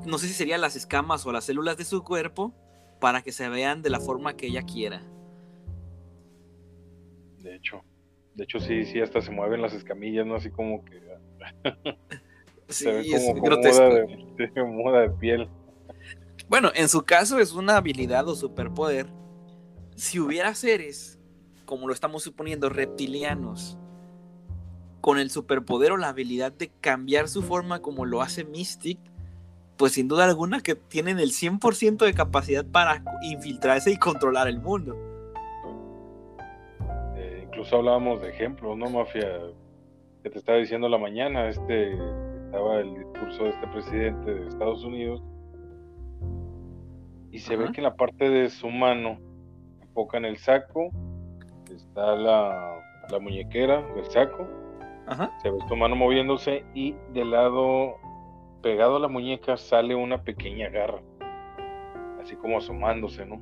no 0.06 0.18
sé 0.18 0.28
si 0.28 0.34
serían 0.34 0.62
las 0.62 0.76
escamas 0.76 1.26
o 1.26 1.32
las 1.32 1.44
células 1.44 1.76
de 1.76 1.84
su 1.84 2.02
cuerpo 2.02 2.54
para 3.00 3.22
que 3.22 3.32
se 3.32 3.48
vean 3.48 3.82
de 3.82 3.90
la 3.90 4.00
forma 4.00 4.36
que 4.36 4.46
ella 4.46 4.62
quiera. 4.62 5.02
De 7.38 7.54
hecho, 7.54 7.84
de 8.36 8.44
hecho 8.44 8.60
sí, 8.60 8.84
sí, 8.84 9.00
hasta 9.00 9.20
se 9.20 9.30
mueven 9.30 9.62
las 9.62 9.72
escamillas, 9.72 10.26
¿no? 10.26 10.36
Así 10.36 10.50
como 10.50 10.84
que... 10.84 11.00
Sí, 12.68 12.88
es 12.88 13.32
grotesco. 13.40 13.84
de, 13.84 14.64
moda 14.66 15.02
de 15.02 15.10
piel. 15.10 15.48
Bueno, 16.48 16.72
en 16.74 16.88
su 16.88 17.04
caso 17.04 17.38
es 17.38 17.52
una 17.52 17.76
habilidad 17.76 18.28
o 18.28 18.34
superpoder. 18.34 19.06
Si 19.94 20.18
hubiera 20.18 20.52
seres, 20.54 21.20
como 21.64 21.86
lo 21.86 21.94
estamos 21.94 22.24
suponiendo, 22.24 22.68
reptilianos, 22.68 23.78
con 25.00 25.18
el 25.18 25.30
superpoder 25.30 25.92
o 25.92 25.96
la 25.96 26.08
habilidad 26.08 26.52
de 26.52 26.72
cambiar 26.80 27.28
su 27.28 27.42
forma 27.42 27.80
como 27.82 28.04
lo 28.04 28.20
hace 28.20 28.44
Mystic, 28.44 28.98
pues 29.76 29.92
sin 29.92 30.08
duda 30.08 30.24
alguna 30.24 30.60
que 30.60 30.74
tienen 30.74 31.20
el 31.20 31.30
100% 31.30 32.04
de 32.04 32.14
capacidad 32.14 32.64
para 32.64 33.04
infiltrarse 33.22 33.92
y 33.92 33.96
controlar 33.96 34.48
el 34.48 34.60
mundo. 34.60 35.15
Incluso 37.56 37.76
hablábamos 37.76 38.20
de 38.20 38.28
ejemplos, 38.28 38.76
¿no, 38.76 38.90
Mafia? 38.90 39.40
Que 40.22 40.28
te 40.28 40.38
estaba 40.38 40.58
diciendo 40.58 40.90
la 40.90 40.98
mañana, 40.98 41.48
este 41.48 41.94
estaba 42.44 42.80
el 42.80 42.94
discurso 42.96 43.44
de 43.44 43.48
este 43.48 43.66
presidente 43.68 44.34
de 44.34 44.46
Estados 44.46 44.84
Unidos 44.84 45.22
y 47.30 47.38
se 47.38 47.56
ve 47.56 47.72
que 47.72 47.80
en 47.80 47.84
la 47.84 47.96
parte 47.96 48.28
de 48.28 48.50
su 48.50 48.68
mano 48.68 49.18
enfoca 49.80 50.18
en 50.18 50.26
el 50.26 50.36
saco, 50.36 50.90
está 51.74 52.14
la, 52.14 52.78
la 53.10 53.18
muñequera 53.20 53.80
del 53.94 54.04
saco, 54.04 54.46
se 55.40 55.50
ve 55.50 55.56
su 55.66 55.76
mano 55.76 55.96
moviéndose 55.96 56.62
y 56.74 56.94
del 57.14 57.30
lado 57.30 57.94
pegado 58.62 58.96
a 58.96 59.00
la 59.00 59.08
muñeca 59.08 59.56
sale 59.56 59.94
una 59.94 60.22
pequeña 60.22 60.68
garra, 60.68 61.00
así 62.22 62.36
como 62.36 62.58
asomándose, 62.58 63.24
¿no? 63.24 63.40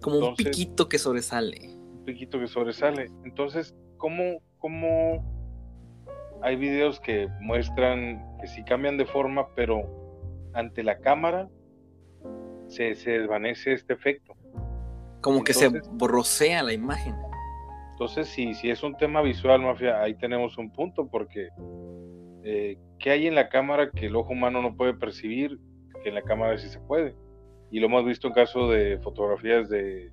Como 0.00 0.30
un 0.30 0.34
piquito 0.34 0.88
que 0.88 0.98
sobresale. 0.98 1.79
Piquito 2.04 2.38
que 2.38 2.46
sobresale. 2.46 3.10
Entonces, 3.24 3.74
¿cómo, 3.96 4.40
cómo 4.58 5.24
hay 6.42 6.56
videos 6.56 7.00
que 7.00 7.28
muestran 7.40 8.38
que 8.40 8.46
si 8.46 8.64
cambian 8.64 8.96
de 8.96 9.06
forma, 9.06 9.48
pero 9.54 9.82
ante 10.54 10.82
la 10.82 10.98
cámara 10.98 11.48
se, 12.68 12.94
desvanece 12.94 13.72
este 13.72 13.92
efecto. 13.92 14.34
Como 15.20 15.44
que 15.44 15.52
se 15.52 15.68
borrosea 15.92 16.62
la 16.62 16.72
imagen. 16.72 17.14
Entonces, 17.92 18.28
si, 18.28 18.54
si 18.54 18.70
es 18.70 18.82
un 18.82 18.96
tema 18.96 19.20
visual, 19.20 19.60
mafia, 19.60 20.00
ahí 20.00 20.14
tenemos 20.14 20.56
un 20.56 20.72
punto, 20.72 21.06
porque 21.08 21.48
eh, 22.42 22.78
¿qué 22.98 23.10
hay 23.10 23.26
en 23.26 23.34
la 23.34 23.48
cámara 23.50 23.90
que 23.90 24.06
el 24.06 24.16
ojo 24.16 24.32
humano 24.32 24.62
no 24.62 24.74
puede 24.74 24.94
percibir? 24.94 25.58
Que 26.02 26.08
en 26.08 26.14
la 26.14 26.22
cámara 26.22 26.56
sí 26.56 26.68
se 26.68 26.80
puede. 26.80 27.14
Y 27.70 27.80
lo 27.80 27.86
hemos 27.86 28.06
visto 28.06 28.28
en 28.28 28.32
caso 28.32 28.70
de 28.70 28.98
fotografías 29.00 29.68
de, 29.68 30.10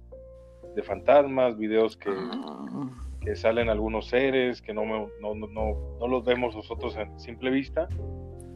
de 0.77 0.84
fantasmas, 0.84 1.57
videos 1.57 1.98
que, 1.98 2.10
ah 2.10 3.03
que 3.27 3.36
salen 3.36 3.69
algunos 3.69 4.07
seres 4.07 4.62
que 4.62 4.74
no, 4.74 4.86
no, 5.19 5.36
no, 5.36 6.07
los 6.07 6.24
vemos 6.24 6.55
nosotros 6.55 6.96
en 6.96 7.19
simple 7.19 7.50
vista, 7.50 7.89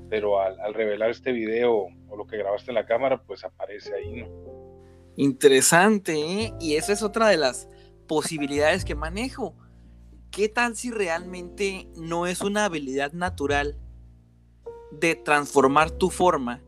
pero 0.09 0.39
al, 0.39 0.73
revelar 0.73 1.09
este 1.09 1.33
video 1.33 1.87
o 2.07 2.15
lo 2.15 2.25
que 2.25 2.37
grabaste 2.37 2.71
en 2.71 2.75
la 2.75 2.85
cámara, 2.85 3.21
pues 3.21 3.43
aparece 3.43 3.93
ahí, 3.93 4.21
¿no? 4.21 4.29
Interesante, 5.17 6.13
¿eh? 6.13 6.53
Y 6.61 6.75
esa 6.75 6.93
es 6.93 7.03
otra 7.03 7.27
de 7.27 7.35
las 7.35 7.67
posibilidades 8.07 8.85
que 8.85 8.95
manejo. 8.95 9.57
¿Qué 10.31 10.47
tal 10.47 10.77
si 10.77 10.89
realmente 10.89 11.89
no 11.97 12.25
es 12.25 12.39
una 12.39 12.63
habilidad 12.63 13.11
natural 13.11 13.77
de 14.93 15.15
transformar 15.15 15.91
tu 15.91 16.09
forma, 16.09 16.61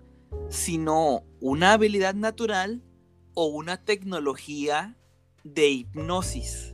sino 0.50 1.24
una 1.40 1.72
habilidad 1.72 2.16
natural 2.16 2.84
o 3.34 3.46
una 3.46 3.86
tecnología 3.86 4.98
de 5.44 5.70
hipnosis? 5.70 6.74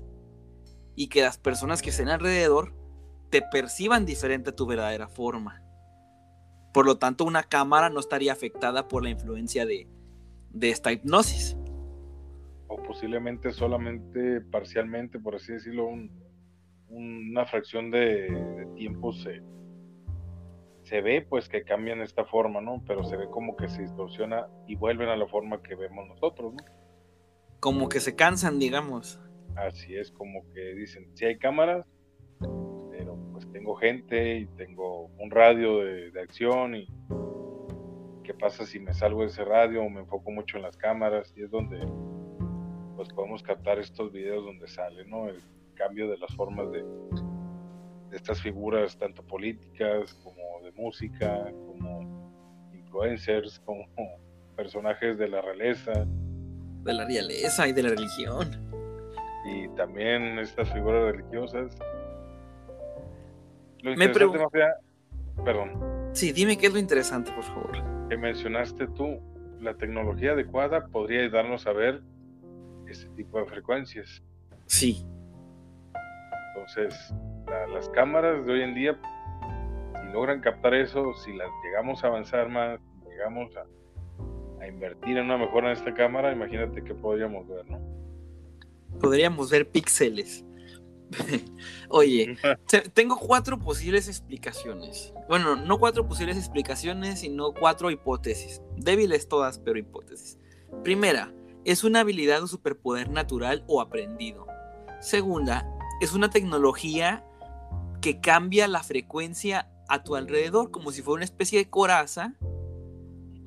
y 1.00 1.08
que 1.08 1.22
las 1.22 1.38
personas 1.38 1.82
que 1.82 1.92
estén 1.92 2.10
alrededor 2.10 2.74
te 3.30 3.42
perciban 3.42 4.06
diferente 4.06 4.50
a 4.50 4.56
tu 4.58 4.66
verdadera 4.66 5.08
forma. 5.08 5.64
Por 6.74 6.86
lo 6.86 6.98
tanto, 6.98 7.24
una 7.24 7.44
cámara 7.44 7.90
no 7.90 8.02
estaría 8.02 8.34
afectada 8.34 8.90
por 8.90 9.04
la 9.04 9.10
influencia 9.10 9.66
de, 9.66 9.88
esta 10.60 10.92
hipnosis. 10.92 11.56
O 12.68 12.84
posiblemente 12.84 13.54
solamente 13.54 14.42
parcialmente, 14.42 15.20
por 15.20 15.36
así 15.36 15.54
decirlo, 15.54 15.90
una 16.90 17.46
fracción 17.46 17.92
de, 17.92 18.68
tiempo 18.76 19.14
se, 19.14 19.42
se 20.84 21.00
ve 21.00 21.26
pues 21.30 21.48
que 21.48 21.64
cambian 21.64 22.02
esta 22.02 22.26
forma, 22.26 22.60
¿no? 22.60 22.84
Pero 22.86 23.06
se 23.06 23.16
ve 23.16 23.30
como 23.30 23.56
que 23.56 23.70
se 23.70 23.84
distorsiona 23.84 24.50
y 24.68 24.76
vuelven 24.76 25.08
a 25.08 25.16
la 25.16 25.28
forma 25.28 25.62
que 25.62 25.76
vemos 25.76 26.10
nosotros, 26.10 26.56
¿no? 26.56 26.79
Como 27.60 27.90
que 27.90 28.00
se 28.00 28.16
cansan, 28.16 28.60
digamos. 28.60 29.20
Así 29.56 29.96
es 29.96 30.12
como 30.12 30.44
que 30.54 30.74
dicen, 30.74 31.10
si 31.16 31.26
hay 31.26 31.38
cámaras, 31.38 31.86
pero 32.92 33.18
pues 33.32 33.52
tengo 33.52 33.76
gente 33.76 34.40
y 34.40 34.46
tengo 34.48 35.08
un 35.18 35.30
radio 35.30 35.80
de, 35.80 36.20
acción 36.22 36.76
y 36.76 36.88
qué 38.24 38.34
pasa 38.34 38.66
si 38.66 38.80
me 38.80 38.94
salgo 38.94 39.22
de 39.22 39.28
ese 39.28 39.44
radio 39.44 39.84
o 39.84 39.90
me 39.90 40.02
enfoco 40.02 40.32
mucho 40.32 40.58
en 40.58 40.64
las 40.64 40.78
cámaras 40.78 41.34
y 41.36 41.44
es 41.44 41.52
donde 41.52 41.80
pues 42.96 43.10
podemos 43.10 43.42
captar 43.44 43.80
estos 43.80 44.12
videos 44.12 44.46
donde 44.46 44.68
sale, 44.68 45.06
¿no? 45.06 45.30
El 45.30 45.42
cambio 45.76 46.10
de 46.10 46.18
las 46.18 46.34
formas 46.36 46.70
de, 46.72 46.84
de 46.84 48.16
estas 48.16 48.42
figuras, 48.42 48.98
tanto 48.98 49.24
políticas 49.24 50.14
como 50.16 50.62
de 50.64 50.72
música, 50.74 51.52
como 51.66 52.72
influencers, 52.74 53.60
como 53.62 53.86
personajes 54.56 55.18
de 55.18 55.28
la 55.30 55.42
realeza. 55.42 56.06
De 56.84 56.94
la 56.94 57.06
realeza 57.06 57.68
y 57.68 57.74
de 57.74 57.84
la 57.84 57.90
religión 57.90 58.70
y 59.50 59.68
también 59.70 60.40
estas 60.40 60.72
figuras 60.72 61.16
religiosas. 61.16 61.78
Lo 63.82 63.96
Me 63.96 64.10
pregunto. 64.10 64.50
Perdón. 65.44 66.10
Sí, 66.14 66.32
dime 66.34 66.58
qué 66.58 66.68
es 66.68 66.74
lo 66.74 66.80
interesante, 66.80 67.32
por 67.32 67.44
favor. 67.44 68.08
Que 68.10 68.18
mencionaste 68.18 68.88
tú, 68.88 69.20
la 69.62 69.74
tecnología 69.76 70.32
adecuada 70.32 70.88
podría 70.88 71.22
ayudarnos 71.22 71.66
a 71.66 71.72
ver 71.72 72.02
ese 72.88 73.08
tipo 73.10 73.40
de 73.40 73.46
frecuencias. 73.46 74.22
Sí. 74.66 75.06
Entonces, 76.50 77.14
las 77.74 77.88
cámaras 77.90 78.46
de 78.46 78.52
hoy 78.52 78.62
en 78.62 78.76
día, 78.76 79.00
si 80.02 80.12
logran 80.12 80.42
captar 80.42 80.74
eso, 80.74 81.14
si 81.14 81.34
las 81.34 81.50
llegamos 81.64 82.04
a 82.04 82.08
avanzar 82.08 82.50
más, 82.50 82.80
llegamos 83.08 83.56
a, 83.56 83.64
a 84.62 84.68
invertir 84.68 85.18
en 85.18 85.26
una 85.26 85.38
mejora 85.38 85.72
en 85.72 85.78
esta 85.78 85.94
cámara, 85.94 86.32
imagínate 86.32 86.84
qué 86.84 86.94
podríamos 86.94 87.48
ver, 87.48 87.70
¿no? 87.70 87.80
Podríamos 89.00 89.50
ver 89.50 89.70
píxeles. 89.70 90.46
Oye, 91.90 92.38
tengo 92.94 93.18
cuatro 93.18 93.60
posibles 93.60 94.08
explicaciones. 94.08 95.14
Bueno, 95.28 95.56
no 95.56 95.80
cuatro 95.80 96.08
posibles 96.08 96.38
explicaciones, 96.38 97.20
sino 97.20 97.54
cuatro 97.54 97.92
hipótesis. 97.92 98.62
Débiles 98.78 99.28
todas, 99.28 99.60
pero 99.60 99.80
hipótesis. 99.80 100.38
Primera, 100.84 101.34
es 101.66 101.84
una 101.84 102.02
habilidad 102.02 102.42
o 102.44 102.48
superpoder 102.48 103.10
natural 103.10 103.64
o 103.68 103.82
aprendido. 103.82 104.48
Segunda, 105.02 105.70
es 106.02 106.14
una 106.14 106.30
tecnología 106.30 107.26
que 108.02 108.20
cambia 108.22 108.68
la 108.68 108.84
frecuencia 108.84 109.70
a 109.88 110.04
tu 110.04 110.16
alrededor, 110.16 110.72
como 110.72 110.92
si 110.92 111.02
fuera 111.02 111.18
una 111.18 111.26
especie 111.26 111.60
de 111.60 111.70
coraza, 111.70 112.36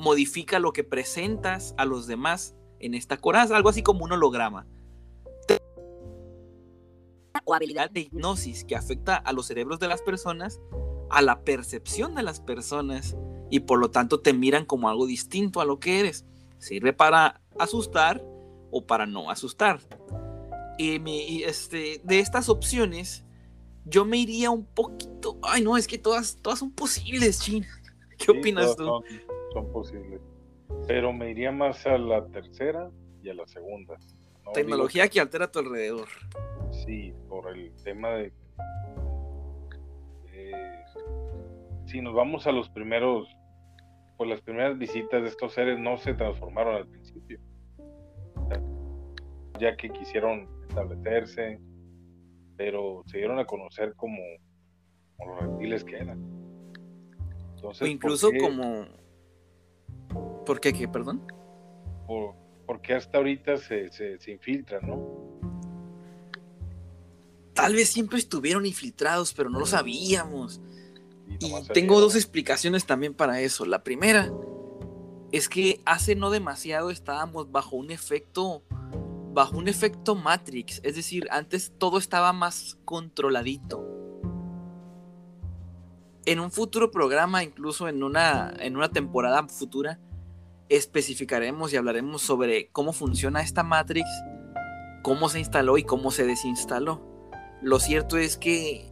modifica 0.02 0.58
lo 0.58 0.72
que 0.72 0.82
presentas 0.82 1.74
a 1.76 1.84
los 1.84 2.08
demás 2.08 2.56
en 2.80 2.94
esta 2.94 3.18
coraza, 3.18 3.56
algo 3.56 3.68
así 3.68 3.84
como 3.84 4.04
un 4.04 4.10
holograma 4.10 4.66
o 7.44 7.54
habilidad 7.54 7.88
de 7.88 8.00
hipnosis 8.00 8.64
que 8.64 8.74
afecta 8.74 9.16
a 9.16 9.32
los 9.32 9.46
cerebros 9.46 9.78
de 9.78 9.86
las 9.86 10.02
personas, 10.02 10.60
a 11.08 11.22
la 11.22 11.44
percepción 11.44 12.16
de 12.16 12.24
las 12.24 12.40
personas 12.40 13.16
y 13.48 13.60
por 13.60 13.78
lo 13.78 13.90
tanto 13.90 14.20
te 14.20 14.32
miran 14.32 14.64
como 14.64 14.88
algo 14.88 15.06
distinto 15.06 15.60
a 15.60 15.64
lo 15.64 15.78
que 15.78 16.00
eres. 16.00 16.24
Sirve 16.58 16.92
para 16.92 17.40
asustar 17.58 18.24
o 18.72 18.84
para 18.84 19.06
no 19.06 19.30
asustar. 19.30 19.80
Y, 20.78 21.42
este, 21.44 22.00
de 22.02 22.18
estas 22.18 22.48
opciones, 22.48 23.24
yo 23.84 24.04
me 24.04 24.16
iría 24.18 24.50
un 24.50 24.64
poquito. 24.64 25.38
Ay, 25.42 25.62
no, 25.62 25.76
es 25.76 25.86
que 25.86 25.98
todas, 25.98 26.38
todas 26.42 26.58
son 26.58 26.72
posibles, 26.72 27.40
Chin. 27.40 27.64
¿Qué 28.18 28.32
opinas 28.32 28.74
tú? 28.76 29.04
Son, 29.52 29.70
posibles. 29.72 30.20
Pero 30.86 31.12
me 31.12 31.30
iría 31.30 31.52
más 31.52 31.86
a 31.86 31.98
la 31.98 32.26
tercera 32.26 32.90
y 33.22 33.28
a 33.28 33.34
la 33.34 33.46
segunda. 33.46 33.96
Tecnología 34.54 35.08
que 35.08 35.20
altera 35.20 35.46
a 35.46 35.52
tu 35.52 35.58
alrededor 35.60 36.08
sí, 36.72 37.12
por 37.28 37.48
el 37.56 37.72
tema 37.82 38.10
de... 38.10 38.32
Eh, 40.32 40.84
si 41.86 42.00
nos 42.00 42.14
vamos 42.14 42.46
a 42.46 42.52
los 42.52 42.68
primeros, 42.70 43.28
pues 44.16 44.30
las 44.30 44.40
primeras 44.40 44.78
visitas 44.78 45.22
de 45.22 45.28
estos 45.28 45.52
seres 45.52 45.78
no 45.78 45.98
se 45.98 46.14
transformaron 46.14 46.76
al 46.76 46.86
principio, 46.88 47.38
ya 49.58 49.76
que 49.76 49.90
quisieron 49.90 50.48
establecerse, 50.68 51.60
pero 52.56 53.02
se 53.06 53.18
dieron 53.18 53.38
a 53.38 53.44
conocer 53.44 53.94
como, 53.96 54.22
los 55.26 55.40
reptiles 55.40 55.84
que 55.84 55.96
eran. 55.96 56.20
o 57.62 57.86
incluso 57.86 58.30
como... 58.40 58.86
¿Por 60.44 60.60
qué? 60.60 60.72
¿Qué? 60.72 60.88
Perdón. 60.88 61.22
porque 62.66 62.94
hasta 62.94 63.18
ahorita 63.18 63.56
se, 63.56 63.90
se, 63.90 64.18
se 64.18 64.30
infiltran, 64.30 64.86
¿no? 64.86 65.32
tal 67.54 67.74
vez 67.74 67.88
siempre 67.88 68.18
estuvieron 68.18 68.66
infiltrados, 68.66 69.32
pero 69.34 69.50
no 69.50 69.58
lo 69.60 69.66
sabíamos. 69.66 70.60
Y, 71.28 71.52
tengo 71.72 72.00
dos 72.00 72.16
explicaciones 72.16 72.86
también 72.86 73.14
para 73.14 73.40
eso. 73.40 73.64
La 73.64 73.82
primera 73.82 74.32
es 75.30 75.48
que 75.48 75.80
hace 75.84 76.14
no 76.14 76.30
demasiado 76.30 76.90
estábamos 76.90 77.50
bajo 77.50 77.76
un 77.76 77.90
efecto 77.90 78.64
bajo 79.32 79.56
un 79.56 79.66
efecto 79.66 80.14
Matrix, 80.14 80.80
es 80.82 80.94
decir, 80.94 81.26
antes 81.30 81.72
todo 81.78 81.96
estaba 81.96 82.34
más 82.34 82.76
controladito. 82.84 83.82
En 86.26 86.38
un 86.38 86.50
futuro 86.50 86.90
programa, 86.90 87.42
incluso 87.42 87.88
en 87.88 88.02
una, 88.02 88.52
en 88.58 88.76
una 88.76 88.90
temporada 88.90 89.48
futura, 89.48 89.98
especificaremos 90.76 91.72
y 91.72 91.76
hablaremos 91.76 92.22
sobre 92.22 92.68
cómo 92.68 92.92
funciona 92.92 93.42
esta 93.42 93.62
Matrix, 93.62 94.08
cómo 95.02 95.28
se 95.28 95.38
instaló 95.38 95.76
y 95.76 95.84
cómo 95.84 96.10
se 96.10 96.26
desinstaló. 96.26 97.02
Lo 97.60 97.78
cierto 97.78 98.16
es 98.16 98.38
que 98.38 98.90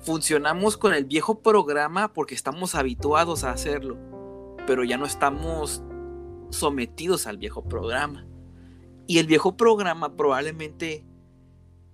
funcionamos 0.00 0.76
con 0.76 0.94
el 0.94 1.04
viejo 1.04 1.40
programa 1.40 2.12
porque 2.12 2.34
estamos 2.34 2.74
habituados 2.74 3.44
a 3.44 3.52
hacerlo, 3.52 3.96
pero 4.66 4.82
ya 4.82 4.98
no 4.98 5.06
estamos 5.06 5.82
sometidos 6.50 7.28
al 7.28 7.38
viejo 7.38 7.62
programa. 7.62 8.26
Y 9.06 9.18
el 9.18 9.26
viejo 9.26 9.56
programa 9.56 10.16
probablemente 10.16 11.04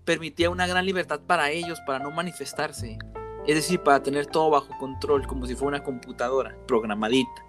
permitía 0.04 0.48
una 0.48 0.66
gran 0.66 0.86
libertad 0.86 1.20
para 1.26 1.50
ellos, 1.50 1.80
para 1.86 1.98
no 1.98 2.10
manifestarse. 2.10 2.98
Es 3.46 3.54
decir, 3.54 3.80
para 3.82 4.02
tener 4.02 4.26
todo 4.26 4.50
bajo 4.50 4.76
control, 4.78 5.26
como 5.26 5.46
si 5.46 5.54
fuera 5.54 5.76
una 5.76 5.84
computadora 5.84 6.56
programadita. 6.66 7.47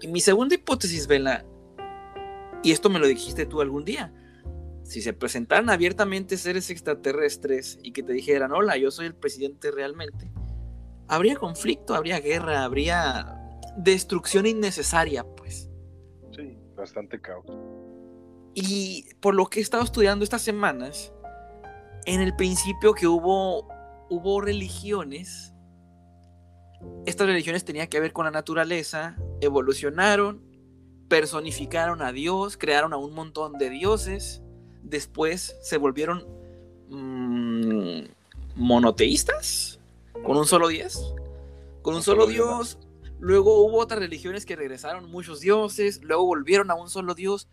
Y 0.00 0.08
mi 0.08 0.20
segunda 0.20 0.54
hipótesis, 0.54 1.06
Vela, 1.06 1.44
y 2.62 2.72
esto 2.72 2.90
me 2.90 2.98
lo 2.98 3.06
dijiste 3.06 3.46
tú 3.46 3.60
algún 3.60 3.84
día, 3.84 4.12
si 4.82 5.02
se 5.02 5.12
presentaran 5.12 5.70
abiertamente 5.70 6.36
seres 6.36 6.70
extraterrestres 6.70 7.78
y 7.82 7.92
que 7.92 8.02
te 8.02 8.12
dijeran, 8.12 8.52
hola, 8.52 8.76
yo 8.76 8.90
soy 8.90 9.06
el 9.06 9.14
presidente 9.14 9.70
realmente, 9.70 10.30
habría 11.08 11.36
conflicto, 11.36 11.94
habría 11.94 12.20
guerra, 12.20 12.64
habría 12.64 13.36
destrucción 13.76 14.46
innecesaria, 14.46 15.24
pues. 15.24 15.68
Sí, 16.34 16.58
bastante 16.76 17.20
caos. 17.20 17.46
Y 18.54 19.14
por 19.20 19.34
lo 19.34 19.46
que 19.46 19.60
he 19.60 19.62
estado 19.62 19.84
estudiando 19.84 20.24
estas 20.24 20.42
semanas, 20.42 21.12
en 22.06 22.20
el 22.20 22.34
principio 22.36 22.94
que 22.94 23.06
hubo, 23.06 23.68
hubo 24.08 24.40
religiones, 24.40 25.52
estas 27.04 27.26
religiones 27.26 27.64
tenían 27.64 27.88
que 27.88 28.00
ver 28.00 28.12
con 28.12 28.24
la 28.24 28.30
naturaleza, 28.30 29.16
evolucionaron, 29.40 30.40
personificaron 31.08 32.02
a 32.02 32.12
Dios, 32.12 32.56
crearon 32.56 32.92
a 32.92 32.96
un 32.96 33.14
montón 33.14 33.54
de 33.54 33.70
dioses, 33.70 34.42
después 34.82 35.56
se 35.62 35.78
volvieron 35.78 36.26
mm, 36.88 38.04
monoteístas, 38.56 39.78
con 40.24 40.36
un 40.36 40.46
solo 40.46 40.68
dios, 40.68 41.14
con 41.82 41.94
un 41.94 42.02
solo 42.02 42.26
dios. 42.26 42.78
Luego 43.18 43.64
hubo 43.64 43.78
otras 43.78 44.00
religiones 44.00 44.44
que 44.44 44.56
regresaron 44.56 45.10
muchos 45.10 45.40
dioses, 45.40 46.02
luego 46.02 46.26
volvieron 46.26 46.70
a 46.70 46.74
un 46.74 46.90
solo 46.90 47.14
dios. 47.14 47.48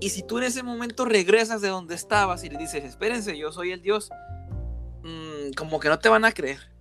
Y 0.00 0.10
si 0.10 0.22
tú 0.22 0.38
en 0.38 0.44
ese 0.44 0.62
momento 0.62 1.04
regresas 1.04 1.60
de 1.60 1.68
donde 1.68 1.94
estabas 1.94 2.44
y 2.44 2.48
le 2.48 2.58
dices, 2.58 2.84
espérense, 2.84 3.36
yo 3.36 3.52
soy 3.52 3.72
el 3.72 3.82
dios, 3.82 4.10
mm, 5.02 5.52
como 5.56 5.80
que 5.80 5.88
no 5.88 5.98
te 5.98 6.08
van 6.08 6.24
a 6.24 6.32
creer. 6.32 6.75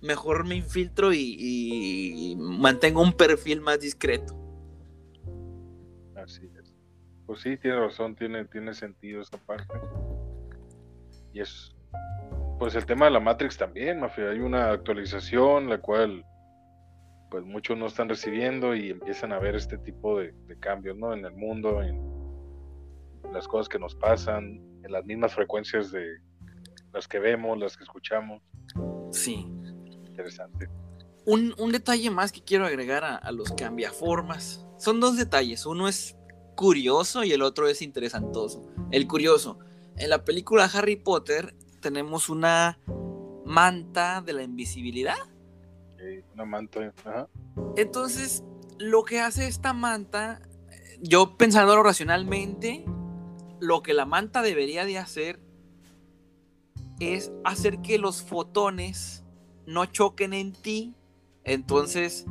Mejor 0.00 0.44
me 0.44 0.56
infiltro 0.56 1.12
y 1.12 2.36
mantengo 2.38 3.02
un 3.02 3.12
perfil 3.12 3.60
más 3.60 3.80
discreto. 3.80 4.34
Así 6.14 6.48
pues 7.28 7.42
sí, 7.42 7.58
tiene 7.58 7.78
razón, 7.78 8.16
tiene, 8.16 8.46
tiene 8.46 8.72
sentido 8.72 9.20
esa 9.20 9.36
parte. 9.36 9.78
Y 11.34 11.40
es, 11.40 11.76
pues 12.58 12.74
el 12.74 12.86
tema 12.86 13.04
de 13.04 13.10
la 13.10 13.20
Matrix 13.20 13.58
también, 13.58 14.00
Mafia. 14.00 14.30
Hay 14.30 14.38
una 14.38 14.70
actualización 14.70 15.68
la 15.68 15.76
cual, 15.76 16.24
pues 17.30 17.44
muchos 17.44 17.76
no 17.76 17.84
están 17.84 18.08
recibiendo 18.08 18.74
y 18.74 18.88
empiezan 18.88 19.34
a 19.34 19.38
ver 19.38 19.56
este 19.56 19.76
tipo 19.76 20.18
de, 20.18 20.32
cambios, 20.58 20.96
¿no? 20.96 21.12
En 21.12 21.26
el 21.26 21.34
mundo, 21.34 21.82
en 21.82 22.00
las 23.30 23.46
cosas 23.46 23.68
que 23.68 23.78
nos 23.78 23.94
pasan, 23.94 24.62
en 24.82 24.90
las 24.90 25.04
mismas 25.04 25.34
frecuencias 25.34 25.92
de 25.92 26.06
las 26.94 27.06
que 27.06 27.18
vemos, 27.18 27.58
las 27.58 27.76
que 27.76 27.84
escuchamos. 27.84 28.42
Sí. 29.12 29.46
Interesante. 30.18 30.68
Un, 31.24 31.54
detalle 31.70 32.10
más 32.10 32.32
que 32.32 32.42
quiero 32.42 32.66
agregar 32.66 33.04
a, 33.04 33.14
a 33.16 33.30
los 33.30 33.52
cambiaformas. 33.52 34.66
Son 34.78 34.98
dos 34.98 35.16
detalles. 35.16 35.64
Uno 35.66 35.86
es 35.86 36.16
curioso 36.56 37.22
y 37.22 37.32
el 37.32 37.42
otro 37.42 37.68
es 37.68 37.82
interesantoso. 37.82 38.62
El 38.90 39.06
curioso, 39.06 39.60
en 39.96 40.10
la 40.10 40.24
película 40.24 40.64
Harry 40.64 40.96
Potter 40.96 41.54
tenemos 41.80 42.28
una 42.28 42.80
manta 43.44 44.22
de 44.22 44.32
la 44.32 44.42
invisibilidad. 44.42 45.16
una 46.34 46.44
manta. 46.44 46.92
Entonces, 47.76 48.42
lo 48.78 49.04
que 49.04 49.20
hace 49.20 49.46
esta 49.46 49.72
manta, 49.72 50.42
yo 51.00 51.36
pensándolo 51.36 51.82
racionalmente, 51.82 52.84
lo 53.60 53.82
que 53.82 53.94
la 53.94 54.04
manta 54.04 54.42
debería 54.42 54.84
de 54.84 54.98
hacer 54.98 55.40
es 57.00 57.30
hacer 57.44 57.80
que 57.80 57.98
los 57.98 58.22
fotones 58.22 59.24
no 59.68 59.84
choquen 59.84 60.32
en 60.32 60.54
ti, 60.54 60.94
entonces 61.44 62.24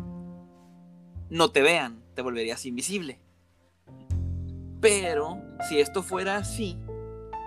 no 1.29 1.51
te 1.51 1.61
vean, 1.61 2.01
te 2.15 2.23
volverías 2.23 2.65
invisible. 2.65 3.19
Pero 4.81 5.37
si 5.69 5.79
esto 5.79 6.01
fuera 6.01 6.37
así, 6.37 6.79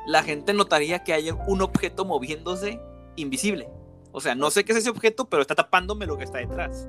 la 0.07 0.23
gente 0.23 0.55
notaría 0.55 1.03
que 1.03 1.13
hay 1.13 1.31
un 1.33 1.61
objeto 1.61 2.05
moviéndose 2.05 2.81
invisible. 3.17 3.69
O 4.13 4.21
sea, 4.21 4.37
no 4.37 4.51
sé 4.51 4.65
qué 4.65 4.73
es 4.73 4.79
ese 4.79 4.91
objeto, 4.91 5.29
pero 5.29 5.43
está 5.43 5.57
tapándome 5.57 6.07
lo 6.07 6.17
que 6.17 6.25
está 6.25 6.39
detrás. 6.39 6.89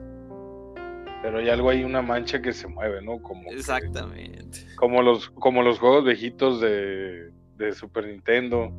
Pero 1.24 1.40
hay 1.40 1.50
algo 1.50 1.72
ahí, 1.72 1.84
una 1.84 2.04
mancha 2.04 2.40
que 2.40 2.54
se 2.54 2.68
mueve, 2.68 3.02
¿no? 3.02 3.20
Como 3.24 3.50
Exactamente. 3.50 4.68
como, 4.76 5.02
los, 5.02 5.32
como 5.32 5.64
los 5.64 5.80
juegos 5.80 6.06
viejitos 6.06 6.62
de, 6.62 7.32
de, 7.58 7.72
Super 7.72 8.06
Nintendo. 8.06 8.72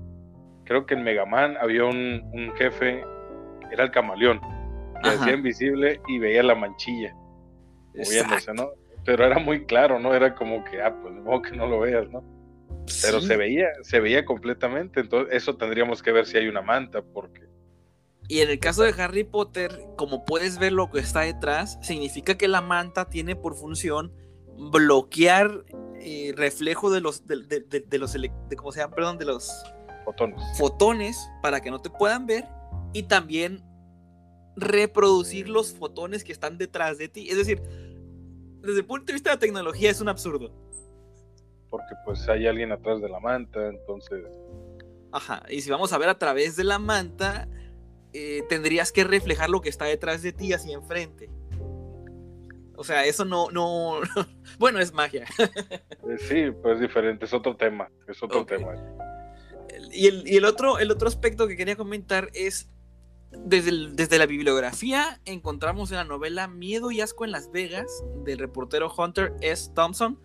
Creo 0.65 0.87
que 0.87 0.95
en 0.95 1.03
Mega 1.03 1.27
Man 1.27 1.57
había 1.61 1.85
un, 1.85 2.23
un 2.33 2.53
jefe 2.55 3.05
era 3.73 3.85
el 3.85 3.91
camaleón. 3.91 4.41
Que 5.03 5.09
hacía 5.09 5.35
invisible 5.35 6.01
y 6.07 6.19
veía 6.21 6.45
la 6.45 6.55
manchilla 6.55 7.13
moviéndose, 7.95 8.55
¿no? 8.55 8.71
Pero 9.05 9.27
era 9.27 9.39
muy 9.39 9.67
claro, 9.67 9.99
¿no? 9.99 10.15
Era 10.15 10.35
como 10.35 10.65
que, 10.65 10.81
ah, 10.81 10.95
pues 11.03 11.15
no 11.15 11.43
que 11.43 11.57
no 11.57 11.67
lo 11.67 11.81
veas, 11.81 12.09
¿no? 12.11 12.23
Pero 13.03 13.21
se 13.21 13.37
veía, 13.37 13.67
se 13.83 14.01
veía 14.01 14.25
completamente. 14.25 15.01
Entonces, 15.01 15.35
eso 15.35 15.57
tendríamos 15.57 16.03
que 16.03 16.13
ver 16.13 16.27
si 16.27 16.37
hay 16.39 16.49
una 16.49 16.63
manta, 16.63 17.03
porque. 17.03 17.43
Y 18.29 18.41
en 18.41 18.51
el 18.51 18.59
caso 18.59 18.83
de 18.83 18.95
Harry 19.03 19.25
Potter, 19.25 19.77
como 19.97 20.25
puedes 20.25 20.59
ver 20.59 20.73
lo 20.73 20.91
que 20.91 21.01
está 21.01 21.21
detrás, 21.21 21.79
significa 21.83 22.37
que 22.37 22.49
la 22.49 22.61
manta 22.61 23.09
tiene 23.09 23.35
por 23.37 23.57
función 23.57 24.13
bloquear 24.71 25.65
eh, 26.01 26.33
reflejo 26.37 26.91
de 26.91 27.01
los 27.01 27.27
de, 27.27 27.37
los 27.99 28.13
de, 28.13 28.31
¿cómo 28.57 28.73
se 28.73 28.81
llama? 28.81 28.95
Perdón, 28.95 29.19
de 29.19 29.25
los 29.25 29.51
fotones. 30.05 30.41
fotones 30.59 31.31
para 31.43 31.61
que 31.61 31.71
no 31.71 31.81
te 31.81 31.91
puedan 31.91 32.27
ver 32.27 32.45
y 32.93 33.05
también 33.05 33.63
reproducir 34.57 35.49
los 35.49 35.73
fotones 35.73 36.25
que 36.25 36.33
están 36.33 36.59
detrás 36.59 36.99
de 36.99 37.09
ti. 37.09 37.29
Es 37.29 37.37
decir, 37.37 37.63
desde 38.61 38.81
el 38.81 38.87
punto 38.87 39.07
de 39.07 39.13
vista 39.15 39.31
de 39.31 39.37
la 39.37 39.41
tecnología 39.41 39.91
es 39.91 40.01
un 40.01 40.09
absurdo 40.09 40.53
porque 41.73 41.95
pues 42.05 42.29
hay 42.29 42.47
alguien 42.47 42.71
atrás 42.71 43.01
de 43.01 43.09
la 43.09 43.19
manta, 43.19 43.67
entonces... 43.67 44.27
Ajá, 45.11 45.43
y 45.49 45.63
si 45.63 45.71
vamos 45.71 45.91
a 45.95 45.99
ver 45.99 46.11
a 46.11 46.19
través 46.19 46.55
de 46.55 46.65
la 46.65 46.79
manta, 46.79 47.49
eh, 48.13 48.43
tendrías 48.51 48.93
que 48.93 49.05
reflejar 49.05 49.49
lo 49.49 49.63
que 49.63 49.71
está 49.71 49.87
detrás 49.87 50.21
de 50.21 50.35
ti 50.35 50.53
hacia 50.53 50.75
enfrente. 50.75 51.31
O 52.77 52.85
sea, 52.85 53.07
eso 53.07 53.25
no, 53.25 53.51
no, 53.51 54.01
bueno, 54.59 54.81
es 54.81 54.93
magia. 54.93 55.25
Eh, 56.09 56.19
sí, 56.19 56.51
pues 56.61 56.75
es 56.75 56.81
diferente, 56.81 57.25
es 57.25 57.33
otro 57.33 57.57
tema, 57.57 57.89
es 58.09 58.21
otro 58.23 58.45
tema. 58.45 58.75
Y, 59.93 60.09
el, 60.09 60.27
y 60.27 60.37
el, 60.37 60.45
otro, 60.45 60.81
el 60.81 60.91
otro 60.91 61.07
aspecto 61.07 61.47
que 61.47 61.57
quería 61.57 61.77
comentar 61.77 62.29
es, 62.35 62.72
desde, 63.45 64.19
la 64.19 64.27
bibliografía 64.27 65.21
encontramos 65.25 65.91
en 65.91 65.97
la 65.97 66.05
novela 66.05 66.49
Miedo 66.49 66.91
y 66.91 67.01
Asco 67.01 67.25
en 67.25 67.33
Las 67.33 67.51
Vegas, 67.51 68.05
del 68.25 68.39
reportero 68.39 68.93
Hunter 68.95 69.35
S. 69.41 69.71
Thompson, 69.75 70.19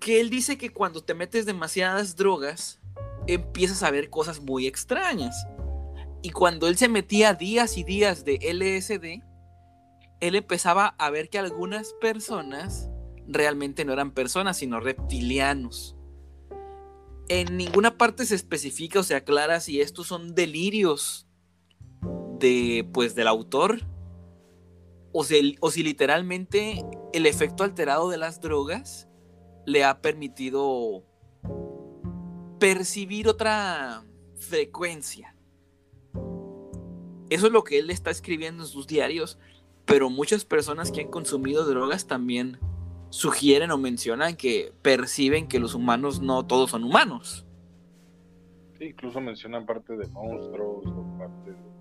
que 0.00 0.20
él 0.20 0.30
dice 0.30 0.58
que 0.58 0.70
cuando 0.70 1.02
te 1.02 1.14
metes 1.14 1.46
demasiadas 1.46 2.16
drogas, 2.16 2.80
empiezas 3.26 3.82
a 3.82 3.90
ver 3.90 4.10
cosas 4.10 4.40
muy 4.40 4.66
extrañas. 4.66 5.46
Y 6.22 6.30
cuando 6.30 6.68
él 6.68 6.76
se 6.76 6.88
metía 6.88 7.34
días 7.34 7.76
y 7.78 7.84
días 7.84 8.24
de 8.24 8.38
LSD, 8.42 9.22
él 10.20 10.34
empezaba 10.34 10.94
a 10.98 11.10
ver 11.10 11.28
que 11.28 11.38
algunas 11.38 11.92
personas 11.94 12.90
realmente 13.28 13.84
no 13.84 13.92
eran 13.92 14.12
personas, 14.12 14.58
sino 14.58 14.80
reptilianos. 14.80 15.96
En 17.28 17.56
ninguna 17.56 17.98
parte 17.98 18.24
se 18.24 18.36
especifica 18.36 19.00
o 19.00 19.02
se 19.02 19.16
aclara 19.16 19.60
si 19.60 19.80
estos 19.80 20.06
son 20.06 20.34
delirios 20.34 21.25
de, 22.38 22.88
pues, 22.92 23.14
del 23.14 23.28
autor 23.28 23.80
o 25.12 25.24
si, 25.24 25.56
o 25.60 25.70
si 25.70 25.82
literalmente 25.82 26.84
el 27.12 27.26
efecto 27.26 27.64
alterado 27.64 28.10
de 28.10 28.18
las 28.18 28.40
drogas 28.40 29.08
le 29.64 29.84
ha 29.84 30.00
permitido 30.00 31.02
percibir 32.58 33.28
otra 33.28 34.04
frecuencia. 34.36 35.34
Eso 37.28 37.46
es 37.46 37.52
lo 37.52 37.64
que 37.64 37.78
él 37.78 37.90
está 37.90 38.10
escribiendo 38.10 38.62
en 38.62 38.68
sus 38.68 38.86
diarios, 38.86 39.38
pero 39.84 40.10
muchas 40.10 40.44
personas 40.44 40.92
que 40.92 41.00
han 41.00 41.08
consumido 41.08 41.64
drogas 41.64 42.06
también 42.06 42.58
sugieren 43.10 43.70
o 43.70 43.78
mencionan 43.78 44.36
que 44.36 44.72
perciben 44.82 45.48
que 45.48 45.58
los 45.58 45.74
humanos 45.74 46.20
no 46.20 46.46
todos 46.46 46.70
son 46.70 46.84
humanos. 46.84 47.46
Incluso 48.78 49.20
mencionan 49.20 49.64
parte 49.64 49.96
de 49.96 50.06
monstruos 50.08 50.86
o 50.86 51.18
parte 51.18 51.50
de 51.50 51.75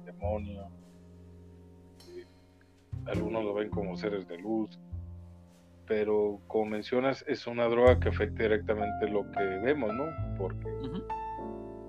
Algunos 3.06 3.44
lo 3.44 3.54
ven 3.54 3.70
como 3.70 3.96
seres 3.96 4.28
de 4.28 4.38
luz 4.38 4.80
pero 5.88 6.40
como 6.48 6.66
mencionas, 6.66 7.24
es 7.28 7.46
una 7.48 7.66
droga 7.66 8.00
que 8.00 8.10
afecta 8.10 8.44
directamente 8.44 9.08
lo 9.08 9.30
que 9.32 9.44
vemos, 9.44 9.94
¿no? 9.94 10.06
Porque 10.38 10.68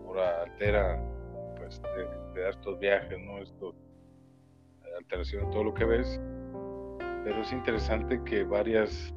ahora 0.07 0.43
altera, 0.43 1.03
pues 1.57 1.81
te, 1.81 2.41
da 2.41 2.51
estos 2.51 2.79
viajes, 2.79 3.19
¿no? 3.21 3.39
Esto 3.39 3.75
alteración 4.99 5.45
de 5.45 5.51
todo 5.53 5.65
lo 5.65 5.75
que 5.75 5.85
ves. 5.85 6.21
Pero 7.25 7.41
es 7.43 7.53
interesante 7.53 8.21
que 8.25 8.45
varias, 8.45 9.15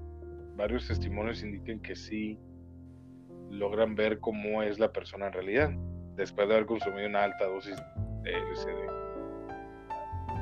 varios 0.55 0.87
testimonios 0.87 1.43
indiquen 1.43 1.79
que 1.81 1.95
sí 1.95 2.39
logran 3.49 3.95
ver 3.95 4.19
cómo 4.19 4.61
es 4.63 4.79
la 4.79 4.91
persona 4.91 5.27
en 5.27 5.33
realidad, 5.33 5.69
después 6.15 6.47
de 6.47 6.55
haber 6.55 6.65
consumido 6.65 7.07
una 7.07 7.23
alta 7.23 7.45
dosis 7.45 7.75
de 8.23 8.31
LSD. 8.31 8.98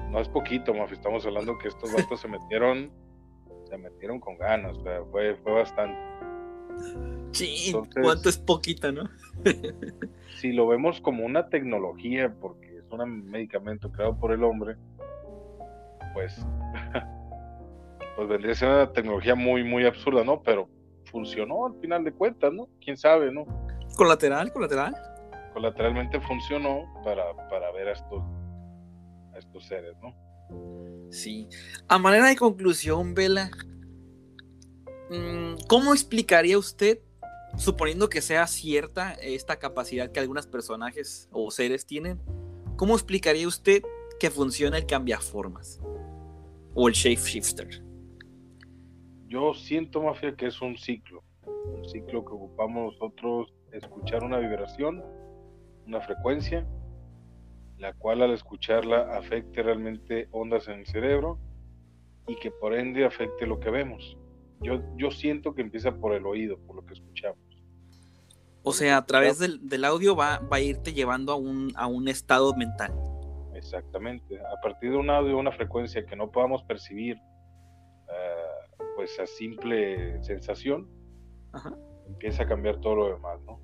No 0.10 0.20
es 0.20 0.30
poquito, 0.30 0.74
Mafi, 0.74 0.94
estamos 0.94 1.26
hablando 1.26 1.58
que 1.58 1.68
estos 1.68 1.94
vatos 1.94 2.22
se 2.22 2.28
metieron 2.28 2.92
se 3.70 3.78
metieron 3.78 4.20
con 4.20 4.38
ganas, 4.38 4.78
fue, 5.12 5.36
fue 5.36 5.52
bastante. 5.52 5.98
Sí, 7.32 7.74
cuánto 8.02 8.30
es 8.30 8.38
poquita, 8.38 8.92
¿no? 8.92 9.10
si 10.38 10.54
lo 10.54 10.68
vemos 10.68 11.02
como 11.02 11.26
una 11.26 11.50
tecnología, 11.50 12.34
porque 12.40 12.78
es 12.78 12.92
un 12.92 13.26
medicamento 13.26 13.92
creado 13.92 14.18
por 14.18 14.32
el 14.32 14.44
hombre, 14.44 14.76
pues, 16.14 16.46
pues 18.16 18.28
vendría 18.28 18.54
a 18.54 18.56
ser 18.56 18.70
una 18.70 18.92
tecnología 18.94 19.36
muy, 19.36 19.64
muy 19.64 19.86
absurda, 19.86 20.24
¿no? 20.24 20.42
Pero 20.42 20.70
funcionó 21.06 21.68
al 21.68 21.80
final 21.80 22.04
de 22.04 22.14
cuentas, 22.14 22.54
¿no? 22.54 22.68
¿Quién 22.82 22.98
sabe, 22.98 23.32
¿no? 23.32 23.46
Colateral, 23.96 24.52
colateral. 24.52 24.96
Colateralmente 25.54 26.20
funcionó 26.22 26.86
para, 27.04 27.36
para 27.50 27.72
ver 27.72 27.90
a 27.90 27.94
estos, 27.94 28.24
a 29.38 29.40
estos 29.40 29.66
seres, 29.66 29.96
¿no? 30.02 30.14
Sí. 31.12 31.48
A 31.88 31.98
manera 31.98 32.28
de 32.28 32.36
conclusión, 32.36 33.14
Vela, 33.14 33.50
mm, 35.10 35.68
¿cómo 35.68 35.94
explicaría 35.94 36.58
usted, 36.58 37.00
suponiendo 37.58 38.10
que 38.10 38.22
sea 38.22 38.46
cierta 38.48 39.14
esta 39.14 39.58
capacidad 39.58 40.12
que 40.12 40.20
algunos 40.20 40.48
personajes 40.48 41.30
o 41.32 41.50
seres 41.52 41.86
tienen, 41.86 42.20
cómo 42.76 42.96
explicaría 42.96 43.48
usted 43.48 43.84
que 44.20 44.30
funciona 44.30 44.78
el 44.78 44.86
cambiaformas 44.86 45.80
o 46.74 46.88
el 46.88 46.94
shapeshifter? 46.94 47.84
Yo 49.28 49.54
siento, 49.54 50.02
Mafia, 50.02 50.36
que 50.36 50.48
es 50.48 50.62
un 50.62 50.78
ciclo, 50.78 51.24
un 51.46 51.88
ciclo 51.90 52.24
que 52.24 52.32
ocupamos 52.34 52.94
nosotros 52.94 53.54
escuchar 53.72 54.24
una 54.24 54.40
vibración, 54.40 55.04
una 55.86 56.02
frecuencia, 56.02 56.66
la 57.78 57.94
cual 57.94 58.22
al 58.22 58.32
escucharla 58.32 59.18
afecte 59.18 59.62
realmente 59.64 60.28
ondas 60.32 60.68
en 60.68 60.80
el 60.80 60.88
cerebro 60.88 61.40
y 62.28 62.36
que 62.36 62.52
por 62.52 62.74
ende 62.74 63.06
afecte 63.06 63.46
lo 63.46 63.60
que 63.60 63.70
vemos. 63.70 64.18
Yo, 64.62 64.82
yo 64.98 65.12
siento 65.12 65.54
que 65.54 65.62
empieza 65.62 65.96
por 65.96 66.14
el 66.14 66.26
oído, 66.26 66.58
por 66.66 66.76
lo 66.76 66.86
que 66.86 66.94
escuchamos. 66.94 67.40
O 68.64 68.74
sea, 68.74 68.98
a 68.98 69.06
través 69.06 69.40
del, 69.40 69.86
audio 69.86 70.16
va, 70.16 70.40
va, 70.40 70.58
a 70.58 70.60
irte 70.60 70.94
llevando 70.94 71.32
a 71.32 71.36
un, 71.36 71.72
a 71.76 71.88
un 71.88 72.08
estado 72.08 72.54
mental. 72.56 72.92
Exactamente. 73.54 74.40
A 74.40 74.60
partir 74.62 74.92
de 74.92 74.98
un 74.98 75.10
audio, 75.10 75.38
una 75.38 75.52
frecuencia 75.52 76.06
que 76.06 76.16
no 76.16 76.32
podamos 76.32 76.64
percibir, 76.64 77.16
eh, 77.16 78.82
pues 78.96 79.18
a 79.20 79.26
simple 79.26 80.22
sensación, 80.22 80.90
empieza 82.08 82.44
a 82.44 82.48
cambiar 82.48 82.80
todo 82.82 82.96
lo 82.96 83.08
demás, 83.14 83.40
¿no? 83.46 83.60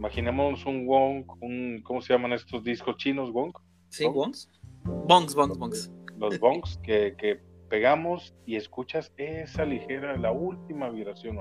Imaginemos 0.00 0.64
un 0.64 0.86
Wong, 0.86 1.26
un, 1.42 1.82
¿cómo 1.82 2.00
se 2.00 2.14
llaman 2.14 2.32
estos 2.32 2.64
discos 2.64 2.96
chinos? 2.96 3.30
Wong. 3.30 3.52
Sí, 3.90 4.06
Wongs. 4.06 4.48
Bongs, 4.82 5.34
bongs, 5.34 5.58
bongs. 5.58 5.92
Los 6.16 6.40
bongs 6.40 6.78
que, 6.78 7.14
que, 7.18 7.38
pegamos 7.68 8.34
y 8.46 8.56
escuchas 8.56 9.12
esa 9.18 9.66
ligera, 9.66 10.16
la 10.16 10.32
última 10.32 10.88
vibración. 10.88 11.40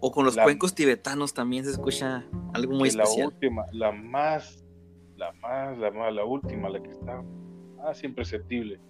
O 0.00 0.10
con 0.10 0.24
los 0.24 0.36
cuencos 0.36 0.74
tibetanos 0.74 1.32
también 1.34 1.64
se 1.64 1.70
escucha 1.70 2.26
algo 2.52 2.74
muy 2.74 2.88
especial. 2.88 3.28
La 3.28 3.34
última, 3.34 3.64
la 3.70 3.92
más, 3.92 4.64
la 5.14 5.30
más, 5.34 5.78
la 5.78 5.92
más, 5.92 6.12
la 6.12 6.24
última, 6.24 6.68
la 6.68 6.82
que 6.82 6.90
está 6.90 7.22
más 7.76 8.02
imperceptible. 8.02 8.80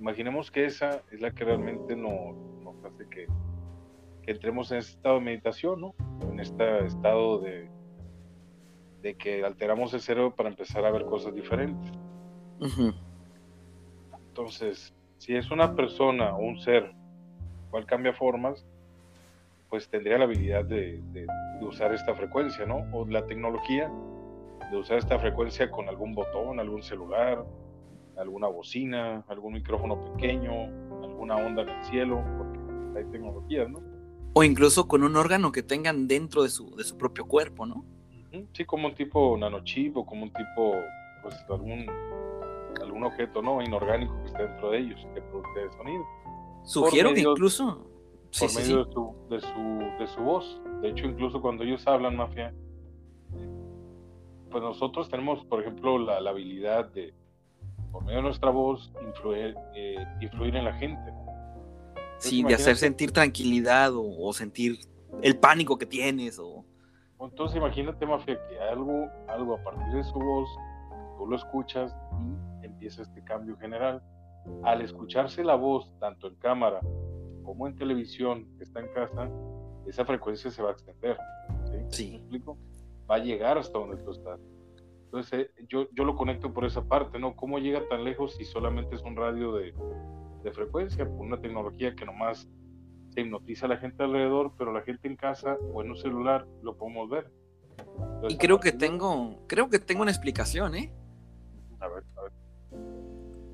Imaginemos 0.00 0.50
que 0.50 0.64
esa 0.64 1.02
es 1.12 1.20
la 1.20 1.32
que 1.32 1.44
realmente 1.44 1.94
nos, 1.94 2.34
nos 2.62 2.82
hace 2.82 3.06
que, 3.10 3.26
que 4.22 4.32
entremos 4.32 4.72
en 4.72 4.78
ese 4.78 4.92
estado 4.92 5.16
de 5.16 5.20
meditación, 5.20 5.82
¿no? 5.82 5.94
En 6.30 6.40
este 6.40 6.86
estado 6.86 7.40
de, 7.40 7.73
de 9.04 9.14
que 9.16 9.44
alteramos 9.44 9.92
el 9.92 10.00
cerebro 10.00 10.34
para 10.34 10.48
empezar 10.48 10.82
a 10.86 10.90
ver 10.90 11.04
cosas 11.04 11.34
diferentes. 11.34 11.92
Entonces, 14.28 14.94
si 15.18 15.36
es 15.36 15.50
una 15.50 15.76
persona 15.76 16.34
o 16.34 16.38
un 16.38 16.58
ser 16.58 16.90
cual 17.70 17.84
cambia 17.84 18.14
formas, 18.14 18.64
pues 19.68 19.90
tendría 19.90 20.16
la 20.16 20.24
habilidad 20.24 20.64
de, 20.64 21.02
usar 21.60 21.92
esta 21.92 22.14
frecuencia, 22.14 22.64
¿no? 22.64 22.86
O 22.92 23.06
la 23.06 23.26
tecnología 23.26 23.92
de 24.70 24.76
usar 24.78 24.96
esta 24.98 25.18
frecuencia 25.18 25.70
con 25.70 25.86
algún 25.90 26.14
botón, 26.14 26.58
algún 26.58 26.82
celular, 26.82 27.44
alguna 28.16 28.48
bocina, 28.48 29.22
algún 29.28 29.52
micrófono 29.52 30.02
pequeño, 30.12 30.50
alguna 31.02 31.36
onda 31.36 31.62
en 31.62 31.68
el 31.68 31.84
cielo, 31.84 32.24
porque 32.38 32.58
hay 32.98 33.04
tecnologías, 33.12 33.68
¿no? 33.68 33.82
O 34.32 34.42
incluso 34.42 34.88
con 34.88 35.04
un 35.04 35.16
órgano 35.16 35.52
que 35.52 35.62
tengan 35.62 36.08
dentro 36.08 36.42
de 36.42 36.48
su, 36.48 36.74
de 36.74 36.84
su 36.84 36.96
propio 36.96 37.26
cuerpo, 37.26 37.66
¿no? 37.66 37.84
Sí, 38.52 38.64
como 38.64 38.88
un 38.88 38.94
tipo 38.94 39.36
nanochip 39.36 39.96
o 39.96 40.06
como 40.06 40.24
un 40.24 40.32
tipo 40.32 40.74
pues 41.22 41.34
algún, 41.48 41.86
algún 42.82 43.04
objeto 43.04 43.40
no 43.40 43.62
inorgánico 43.62 44.14
que 44.20 44.26
esté 44.26 44.46
dentro 44.46 44.70
de 44.70 44.78
ellos, 44.78 45.06
que 45.14 45.22
produce 45.22 45.76
sonido. 45.76 46.04
Sugiero 46.64 47.12
que 47.14 47.20
incluso 47.20 47.86
por 48.38 48.54
medio 48.54 48.84
De, 48.84 48.92
su, 48.92 49.14
de, 49.30 49.40
su, 49.40 49.78
de 49.98 50.06
su 50.08 50.20
voz. 50.22 50.60
De 50.82 50.90
hecho, 50.90 51.06
incluso 51.06 51.40
cuando 51.40 51.64
ellos 51.64 51.86
hablan, 51.86 52.16
mafia, 52.16 52.52
pues 54.50 54.62
nosotros 54.62 55.08
tenemos, 55.08 55.44
por 55.46 55.60
ejemplo, 55.60 55.98
la, 55.98 56.20
la 56.20 56.30
habilidad 56.30 56.90
de, 56.92 57.14
por 57.94 58.02
medio 58.02 58.16
de 58.16 58.22
nuestra 58.22 58.50
voz, 58.50 58.92
influir, 59.06 59.54
eh, 59.74 60.04
influir 60.20 60.56
en 60.56 60.64
la 60.64 60.72
gente. 60.74 61.12
sí, 62.18 62.42
de 62.42 62.54
hacer 62.54 62.76
sentir 62.76 63.12
tranquilidad 63.12 63.92
o, 63.94 64.32
sentir 64.32 64.80
el 65.22 65.36
pánico 65.36 65.78
que 65.78 65.86
tienes. 65.86 66.40
O... 66.40 66.63
Entonces 67.28 67.56
imagínate, 67.56 68.06
Mafia, 68.06 68.38
que 68.48 68.58
algo, 68.58 69.08
algo 69.28 69.54
a 69.54 69.62
partir 69.62 69.94
de 69.94 70.04
su 70.04 70.18
voz, 70.18 70.48
tú 71.18 71.26
lo 71.26 71.36
escuchas 71.36 71.94
y 72.62 72.66
empieza 72.66 73.02
este 73.02 73.22
cambio 73.24 73.56
general. 73.56 74.02
Al 74.62 74.82
escucharse 74.82 75.42
la 75.42 75.54
voz, 75.54 75.92
tanto 76.00 76.28
en 76.28 76.34
cámara 76.36 76.80
como 77.44 77.66
en 77.66 77.76
televisión, 77.76 78.46
que 78.56 78.64
está 78.64 78.80
en 78.80 78.88
casa, 78.88 79.30
esa 79.86 80.04
frecuencia 80.04 80.50
se 80.50 80.62
va 80.62 80.70
a 80.70 80.72
extender. 80.72 81.16
¿Sí? 81.88 82.10
¿Me 82.10 82.16
explico? 82.16 82.58
Va 83.10 83.16
a 83.16 83.18
llegar 83.18 83.58
hasta 83.58 83.78
donde 83.78 84.02
tú 84.02 84.12
estás. 84.12 84.40
Entonces, 85.04 85.46
eh, 85.46 85.64
yo, 85.68 85.86
yo 85.92 86.04
lo 86.04 86.16
conecto 86.16 86.52
por 86.52 86.64
esa 86.64 86.82
parte, 86.82 87.18
¿no? 87.18 87.36
¿Cómo 87.36 87.58
llega 87.58 87.86
tan 87.88 88.02
lejos 88.02 88.34
si 88.34 88.44
solamente 88.44 88.96
es 88.96 89.02
un 89.02 89.14
radio 89.16 89.52
de, 89.52 89.74
de 90.42 90.52
frecuencia, 90.52 91.04
por 91.04 91.20
una 91.20 91.40
tecnología 91.40 91.94
que 91.94 92.04
nomás 92.04 92.48
se 93.14 93.20
hipnotiza 93.20 93.66
a 93.66 93.68
la 93.68 93.76
gente 93.76 94.02
alrededor, 94.02 94.52
pero 94.58 94.72
la 94.72 94.82
gente 94.82 95.08
en 95.08 95.16
casa 95.16 95.56
o 95.72 95.82
en 95.82 95.90
un 95.90 95.96
celular 95.96 96.46
lo 96.62 96.76
podemos 96.76 97.08
ver. 97.08 97.30
y 98.28 98.36
creo 98.36 98.60
que 98.60 98.72
tengo, 98.72 99.44
creo 99.46 99.68
que 99.68 99.78
tengo 99.78 100.02
una 100.02 100.10
explicación, 100.10 100.74
¿eh? 100.74 100.92
A 101.80 101.88
ver, 101.88 102.04
a 102.16 102.22
ver. 102.22 102.32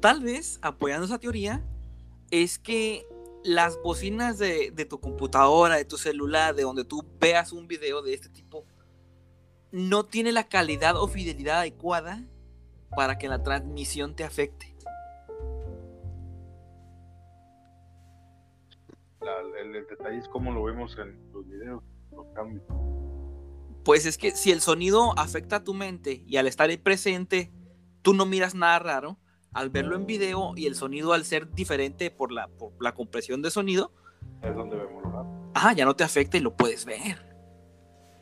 Tal 0.01 0.23
vez, 0.23 0.59
apoyando 0.63 1.07
esa 1.07 1.19
teoría, 1.19 1.65
es 2.31 2.59
que 2.59 3.07
las 3.45 3.81
bocinas 3.83 4.39
de, 4.39 4.71
de, 4.71 4.85
tu 4.85 5.01
computadora, 5.01 5.77
de 5.77 5.85
tu 5.85 5.97
celular, 5.97 6.55
de 6.55 6.63
donde 6.63 6.85
tú 6.85 7.05
veas 7.19 7.53
un 7.53 7.67
video 7.67 8.03
de 8.03 8.15
este 8.15 8.29
tipo, 8.29 8.65
no 9.73 10.05
tiene 10.05 10.33
la 10.33 10.49
calidad 10.49 10.97
o 10.97 11.07
fidelidad 11.07 11.61
adecuada 11.61 12.25
para 12.97 13.19
que 13.19 13.29
la 13.29 13.43
transmisión 13.43 14.15
te 14.15 14.25
afecte. 14.25 14.70
El, 19.75 19.87
detalle 19.87 20.19
es 20.19 20.29
cómo 20.29 20.53
lo 20.53 20.63
vemos 20.65 20.97
en 20.99 21.33
los 21.33 21.47
videos, 21.47 21.83
los 22.13 22.27
cambios. 22.35 22.63
Pues 23.85 24.07
es 24.07 24.19
que 24.19 24.33
si 24.33 24.51
el 24.51 24.61
sonido 24.61 25.19
afecta 25.19 25.57
a 25.57 25.65
tu 25.65 25.75
mente 25.75 26.23
y 26.27 26.37
al 26.37 26.47
estar 26.47 26.69
ahí 26.69 26.77
presente, 26.77 27.51
tú 28.03 28.15
no 28.15 28.27
miras 28.27 28.55
nada 28.55 28.79
raro, 28.79 29.19
al 29.53 29.71
verlo 29.71 29.97
en 29.97 30.07
video 30.07 30.53
y 30.57 30.67
el 30.67 30.75
sonido 30.75 31.13
al 31.13 31.25
ser 31.25 31.51
diferente 31.53 32.11
por 32.11 32.31
la, 32.31 32.49
por 32.49 32.73
la 32.81 32.95
compresión 32.95 33.43
de 33.43 33.51
sonido, 33.51 33.93
es 34.43 34.55
donde 34.55 34.77
vemos 34.77 35.01
Ah, 35.55 35.73
ya 35.73 35.85
no 35.85 35.95
te 35.97 36.05
afecta 36.05 36.37
y 36.37 36.41
lo 36.41 36.55
puedes 36.55 36.85
ver. 36.85 37.19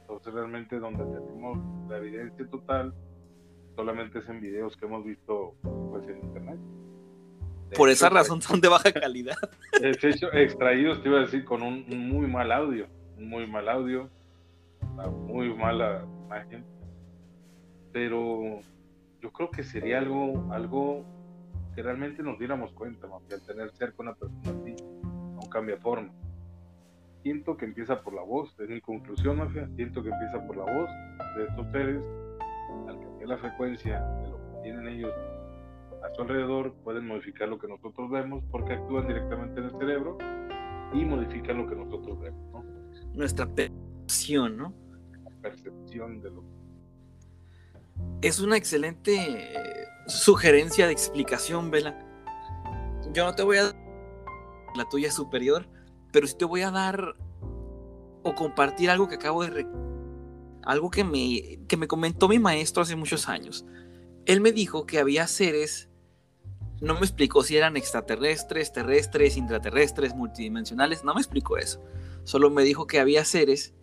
Entonces 0.01 0.33
realmente 0.33 0.79
donde 0.79 1.05
tenemos 1.05 1.59
la 1.89 1.99
evidencia 1.99 2.49
total 2.49 2.95
solamente 3.77 4.19
es 4.21 4.29
en 4.29 4.41
videos 4.41 4.77
que 4.77 4.87
hemos 4.87 5.05
visto 5.05 5.55
pues 5.91 6.09
en 6.09 6.19
internet. 6.25 6.59
Por 7.77 7.91
esa 7.91 8.09
razón 8.09 8.41
son 8.43 8.61
de 8.61 8.69
baja 8.69 8.93
calidad. 8.93 9.37
Es 9.83 10.03
hecho, 10.03 10.33
extraídos, 10.33 11.03
te 11.03 11.09
iba 11.09 11.19
a 11.19 11.23
decir, 11.23 11.45
con 11.45 11.63
un, 11.63 11.85
muy 11.89 12.27
mal 12.27 12.51
audio, 12.51 12.87
un 13.17 13.29
muy 13.29 13.47
mal 13.47 13.69
audio, 13.69 14.09
una 14.81 15.07
muy 15.07 15.55
mala 15.55 16.05
imagen. 16.27 16.65
Pero 17.93 18.61
yo 19.21 19.33
creo 19.33 19.51
que 19.51 19.63
sería 19.63 19.99
algo, 19.99 20.53
algo 20.53 21.05
que 21.75 21.83
realmente 21.83 22.23
nos 22.23 22.39
diéramos 22.39 22.73
cuenta, 22.73 23.07
que 23.29 23.35
al 23.35 23.43
tener 23.43 23.71
cerca 23.73 23.97
una 23.99 24.15
persona 24.15 24.61
así, 24.61 24.75
no 25.35 25.49
cambia 25.49 25.77
forma 25.77 26.11
siento 27.23 27.57
que 27.57 27.67
empieza 27.67 28.01
por 28.03 28.15
la 28.15 28.23
voz, 28.23 28.55
es 28.59 28.69
mi 28.69 28.81
conclusión, 28.81 29.37
mafia, 29.37 29.69
siento 29.77 30.03
que 30.03 30.09
empieza 30.09 30.47
por 30.47 30.57
la 30.57 30.65
voz 30.65 30.91
de 31.37 31.45
estos 31.45 31.71
seres, 31.73 32.03
al 32.89 32.99
cambiar 32.99 33.29
la 33.29 33.39
frecuencia 33.39 34.01
de 34.01 34.29
lo 34.29 34.37
que 34.39 34.63
tienen 34.63 34.89
ellos 34.89 35.13
a 36.03 36.15
su 36.15 36.23
alrededor, 36.23 36.75
pueden 36.85 37.07
modificar 37.07 37.49
lo 37.49 37.59
que 37.59 37.69
nosotros 37.69 38.11
vemos 38.11 38.45
porque 38.51 38.75
actúan 38.75 39.07
directamente 39.07 39.61
en 39.61 39.67
el 39.67 39.73
cerebro 39.73 40.19
y 40.93 41.05
modifican 41.05 41.59
lo 41.59 41.67
que 41.67 41.75
nosotros 41.75 42.21
vemos, 42.21 42.53
¿no? 42.53 42.65
Nuestra 43.15 43.47
percepción, 43.47 44.57
¿no? 44.57 44.75
La 45.25 45.31
percepción 45.43 46.21
de 46.21 46.31
lo 46.31 46.45
Es 48.23 48.41
una 48.41 48.57
excelente 48.57 49.17
eh, 49.17 49.85
sugerencia 50.07 50.87
de 50.87 50.93
explicación, 50.93 51.71
Vela. 51.71 51.99
Yo 53.13 53.25
no 53.25 53.35
te 53.35 53.43
voy 53.43 53.59
a 53.59 53.65
dar 53.65 53.77
la 54.77 54.89
tuya 54.89 55.11
superior, 55.11 55.67
pero 56.13 56.27
si 56.27 56.37
te 56.37 56.45
voy 56.45 56.63
a 56.63 56.71
dar 56.71 57.15
o 58.23 58.35
compartir 58.35 58.91
algo 58.91 59.09
que 59.09 59.17
acabo 59.17 59.45
de... 59.45 59.67
Algo 60.65 60.91
que 60.91 61.03
me, 61.03 61.67
que 61.67 61.77
me 61.79 61.89
comentó 61.89 62.29
mi 62.29 62.39
maestro 62.39 62.83
hace 62.83 62.95
muchos 62.95 63.29
años. 63.29 63.65
Él 64.27 64.43
me 64.43 64.53
dijo 64.53 64.85
que 64.85 64.99
había 64.99 65.27
seres, 65.27 65.88
no 66.81 66.95
me 66.95 67.01
explicó 67.01 67.43
si 67.43 67.57
eran 67.57 67.77
extraterrestres, 67.77 68.73
terrestres, 68.73 69.37
intraterrestres, 69.37 70.15
multidimensionales, 70.15 71.05
no 71.05 71.15
me 71.15 71.21
explicó 71.21 71.57
eso. 71.57 71.83
Solo 72.25 72.51
me 72.51 72.63
dijo 72.63 72.87
que 72.87 73.01
había 73.01 73.25
seres 73.25 73.75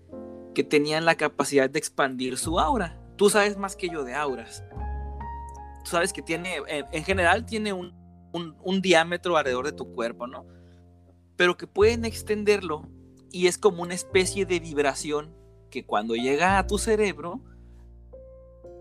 que 0.54 0.64
tenían 0.64 1.06
la 1.06 1.16
capacidad 1.16 1.70
de 1.70 1.80
expandir 1.80 2.38
su 2.38 2.60
aura. 2.60 3.02
Tú 3.18 3.30
sabes 3.30 3.58
más 3.58 3.76
que 3.76 3.90
yo 3.90 4.04
de 4.04 4.14
auras. 4.14 4.64
Tú 5.84 5.92
sabes 5.92 6.14
que 6.14 6.22
tiene, 6.22 6.58
en 6.68 7.04
general 7.04 7.46
tiene 7.46 7.74
un, 7.74 7.94
un, 8.32 8.56
un 8.64 8.82
diámetro 8.82 9.38
alrededor 9.38 9.66
de 9.66 9.74
tu 9.74 9.94
cuerpo, 9.94 10.28
¿no? 10.28 10.46
pero 11.36 11.58
que 11.58 11.68
pueden 11.68 12.06
extenderlo 12.06 12.88
y 13.32 13.48
es 13.48 13.58
como 13.58 13.84
una 13.84 13.94
especie 13.94 14.46
de 14.46 14.60
vibración 14.60 15.36
que 15.70 15.86
cuando 15.86 16.16
llega 16.16 16.58
a 16.58 16.68
tu 16.68 16.78
cerebro, 16.78 17.42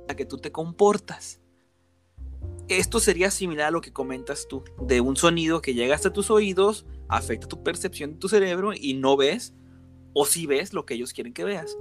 a 0.08 0.14
que 0.14 0.24
tú 0.24 0.38
te 0.38 0.52
comportas. 0.52 1.40
Esto 2.68 3.00
sería 3.00 3.30
similar 3.30 3.68
a 3.68 3.70
lo 3.70 3.80
que 3.80 3.92
comentas 3.92 4.46
tú, 4.48 4.64
de 4.80 5.00
un 5.00 5.16
sonido 5.16 5.60
que 5.60 5.74
llega 5.74 5.94
hasta 5.94 6.12
tus 6.12 6.30
oídos, 6.30 6.86
afecta 7.08 7.46
tu 7.46 7.62
percepción 7.62 8.12
de 8.12 8.18
tu 8.18 8.28
cerebro 8.28 8.72
y 8.74 8.94
no 8.94 9.16
ves, 9.16 9.54
o 10.14 10.24
si 10.24 10.46
ves 10.46 10.72
lo 10.72 10.86
que 10.86 10.94
ellos 10.94 11.12
quieren 11.12 11.34
que 11.34 11.44
veas. 11.44 11.76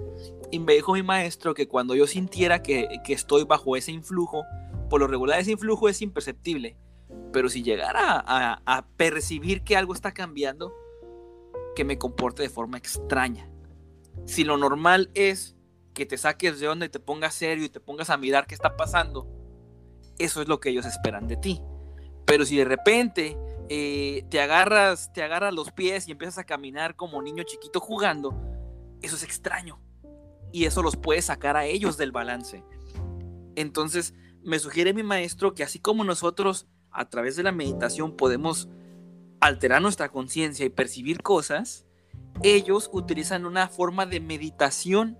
Y 0.51 0.59
me 0.59 0.73
dijo 0.73 0.93
mi 0.93 1.03
maestro 1.03 1.53
que 1.53 1.67
cuando 1.67 1.95
yo 1.95 2.07
sintiera 2.07 2.61
que, 2.61 2.87
que 3.05 3.13
estoy 3.13 3.43
bajo 3.45 3.77
ese 3.77 3.91
influjo, 3.91 4.43
por 4.89 4.99
lo 4.99 5.07
regular 5.07 5.39
ese 5.39 5.51
influjo 5.51 5.87
es 5.87 6.01
imperceptible, 6.01 6.77
pero 7.31 7.49
si 7.49 7.63
llegara 7.63 8.23
a, 8.25 8.85
percibir 8.97 9.63
que 9.63 9.75
algo 9.75 9.93
está 9.93 10.13
cambiando, 10.13 10.73
que 11.75 11.83
me 11.83 11.97
comporte 11.97 12.43
de 12.43 12.49
forma 12.49 12.77
extraña. 12.77 13.49
Si 14.25 14.43
lo 14.43 14.57
normal 14.57 15.09
es 15.15 15.55
que 15.93 16.05
te 16.05 16.17
saques 16.17 16.59
de 16.59 16.67
onda 16.67 16.85
y 16.85 16.89
te 16.89 16.99
pongas 16.99 17.33
serio 17.33 17.65
y 17.65 17.69
te 17.69 17.79
pongas 17.79 18.09
a 18.09 18.17
mirar 18.17 18.45
qué 18.45 18.53
está 18.53 18.77
pasando, 18.77 19.27
eso 20.19 20.41
es 20.41 20.47
lo 20.47 20.59
que 20.59 20.69
ellos 20.69 20.85
esperan 20.85 21.27
de 21.27 21.37
ti. 21.37 21.61
Pero 22.25 22.45
si 22.45 22.57
de 22.57 22.65
repente 22.65 23.37
eh, 23.69 24.25
te 24.29 24.41
agarras, 24.41 25.11
te 25.13 25.23
agarras 25.23 25.53
los 25.53 25.71
pies 25.71 26.07
y 26.07 26.11
empiezas 26.11 26.39
a 26.39 26.43
caminar 26.45 26.95
como 26.95 27.21
niño 27.21 27.43
chiquito 27.43 27.79
jugando, 27.79 28.33
eso 29.01 29.15
es 29.15 29.23
extraño. 29.23 29.79
Y 30.51 30.65
eso 30.65 30.83
los 30.83 30.95
puede 30.95 31.21
sacar 31.21 31.57
a 31.57 31.65
ellos 31.65 31.97
del 31.97 32.11
balance. 32.11 32.63
Entonces, 33.55 34.13
me 34.43 34.59
sugiere 34.59 34.93
mi 34.93 35.03
maestro 35.03 35.53
que 35.53 35.63
así 35.63 35.79
como 35.79 36.03
nosotros 36.03 36.67
a 36.91 37.09
través 37.09 37.35
de 37.35 37.43
la 37.43 37.51
meditación 37.51 38.15
podemos 38.15 38.69
alterar 39.39 39.81
nuestra 39.81 40.09
conciencia 40.09 40.65
y 40.65 40.69
percibir 40.69 41.21
cosas, 41.21 41.85
ellos 42.43 42.89
utilizan 42.93 43.45
una 43.45 43.67
forma 43.67 44.05
de 44.05 44.19
meditación 44.19 45.17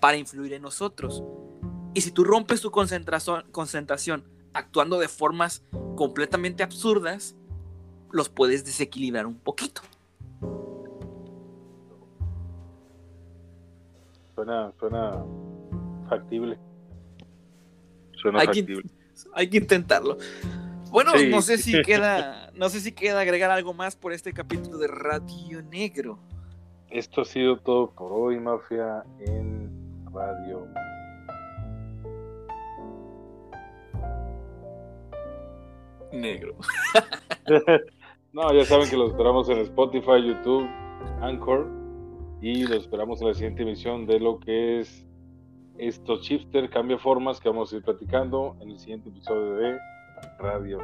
para 0.00 0.16
influir 0.16 0.54
en 0.54 0.62
nosotros. 0.62 1.22
Y 1.98 2.00
si 2.00 2.12
tú 2.12 2.22
rompes 2.22 2.60
tu 2.60 2.70
concentración, 2.70 3.42
concentración 3.50 4.22
actuando 4.52 5.00
de 5.00 5.08
formas 5.08 5.64
completamente 5.96 6.62
absurdas, 6.62 7.34
los 8.12 8.28
puedes 8.28 8.64
desequilibrar 8.64 9.26
un 9.26 9.34
poquito. 9.34 9.82
Suena, 14.36 14.72
suena 14.78 15.24
factible. 16.08 16.56
Suena 18.12 18.44
factible. 18.44 18.84
hay 19.34 19.50
que 19.50 19.56
intentarlo. 19.56 20.18
Bueno, 20.92 21.14
no 21.30 21.42
sé 21.42 21.58
si 21.58 21.82
queda, 21.82 22.52
no 22.54 22.68
sé 22.68 22.78
si 22.78 22.92
queda 22.92 23.22
agregar 23.22 23.50
algo 23.50 23.74
más 23.74 23.96
por 23.96 24.12
este 24.12 24.32
capítulo 24.32 24.78
de 24.78 24.86
Radio 24.86 25.62
Negro. 25.62 26.20
Esto 26.90 27.22
ha 27.22 27.24
sido 27.24 27.58
todo 27.58 27.90
por 27.90 28.12
hoy, 28.12 28.38
Mafia, 28.38 29.02
en 29.18 29.68
Radio. 30.12 30.68
Negro. 36.12 36.56
no, 38.32 38.52
ya 38.52 38.64
saben 38.64 38.88
que 38.88 38.96
los 38.96 39.10
esperamos 39.10 39.48
en 39.48 39.58
Spotify, 39.58 40.22
YouTube, 40.26 40.68
Anchor 41.20 41.66
y 42.40 42.62
los 42.66 42.82
esperamos 42.82 43.20
en 43.20 43.28
la 43.28 43.34
siguiente 43.34 43.62
emisión 43.62 44.06
de 44.06 44.20
lo 44.20 44.38
que 44.38 44.80
es 44.80 45.06
estos 45.76 46.22
shifter 46.22 46.68
cambia 46.70 46.98
formas 46.98 47.40
que 47.40 47.48
vamos 47.48 47.72
a 47.72 47.76
ir 47.76 47.82
platicando 47.82 48.56
en 48.60 48.70
el 48.70 48.78
siguiente 48.78 49.08
episodio 49.08 49.54
de 49.54 49.78
Radio. 50.38 50.78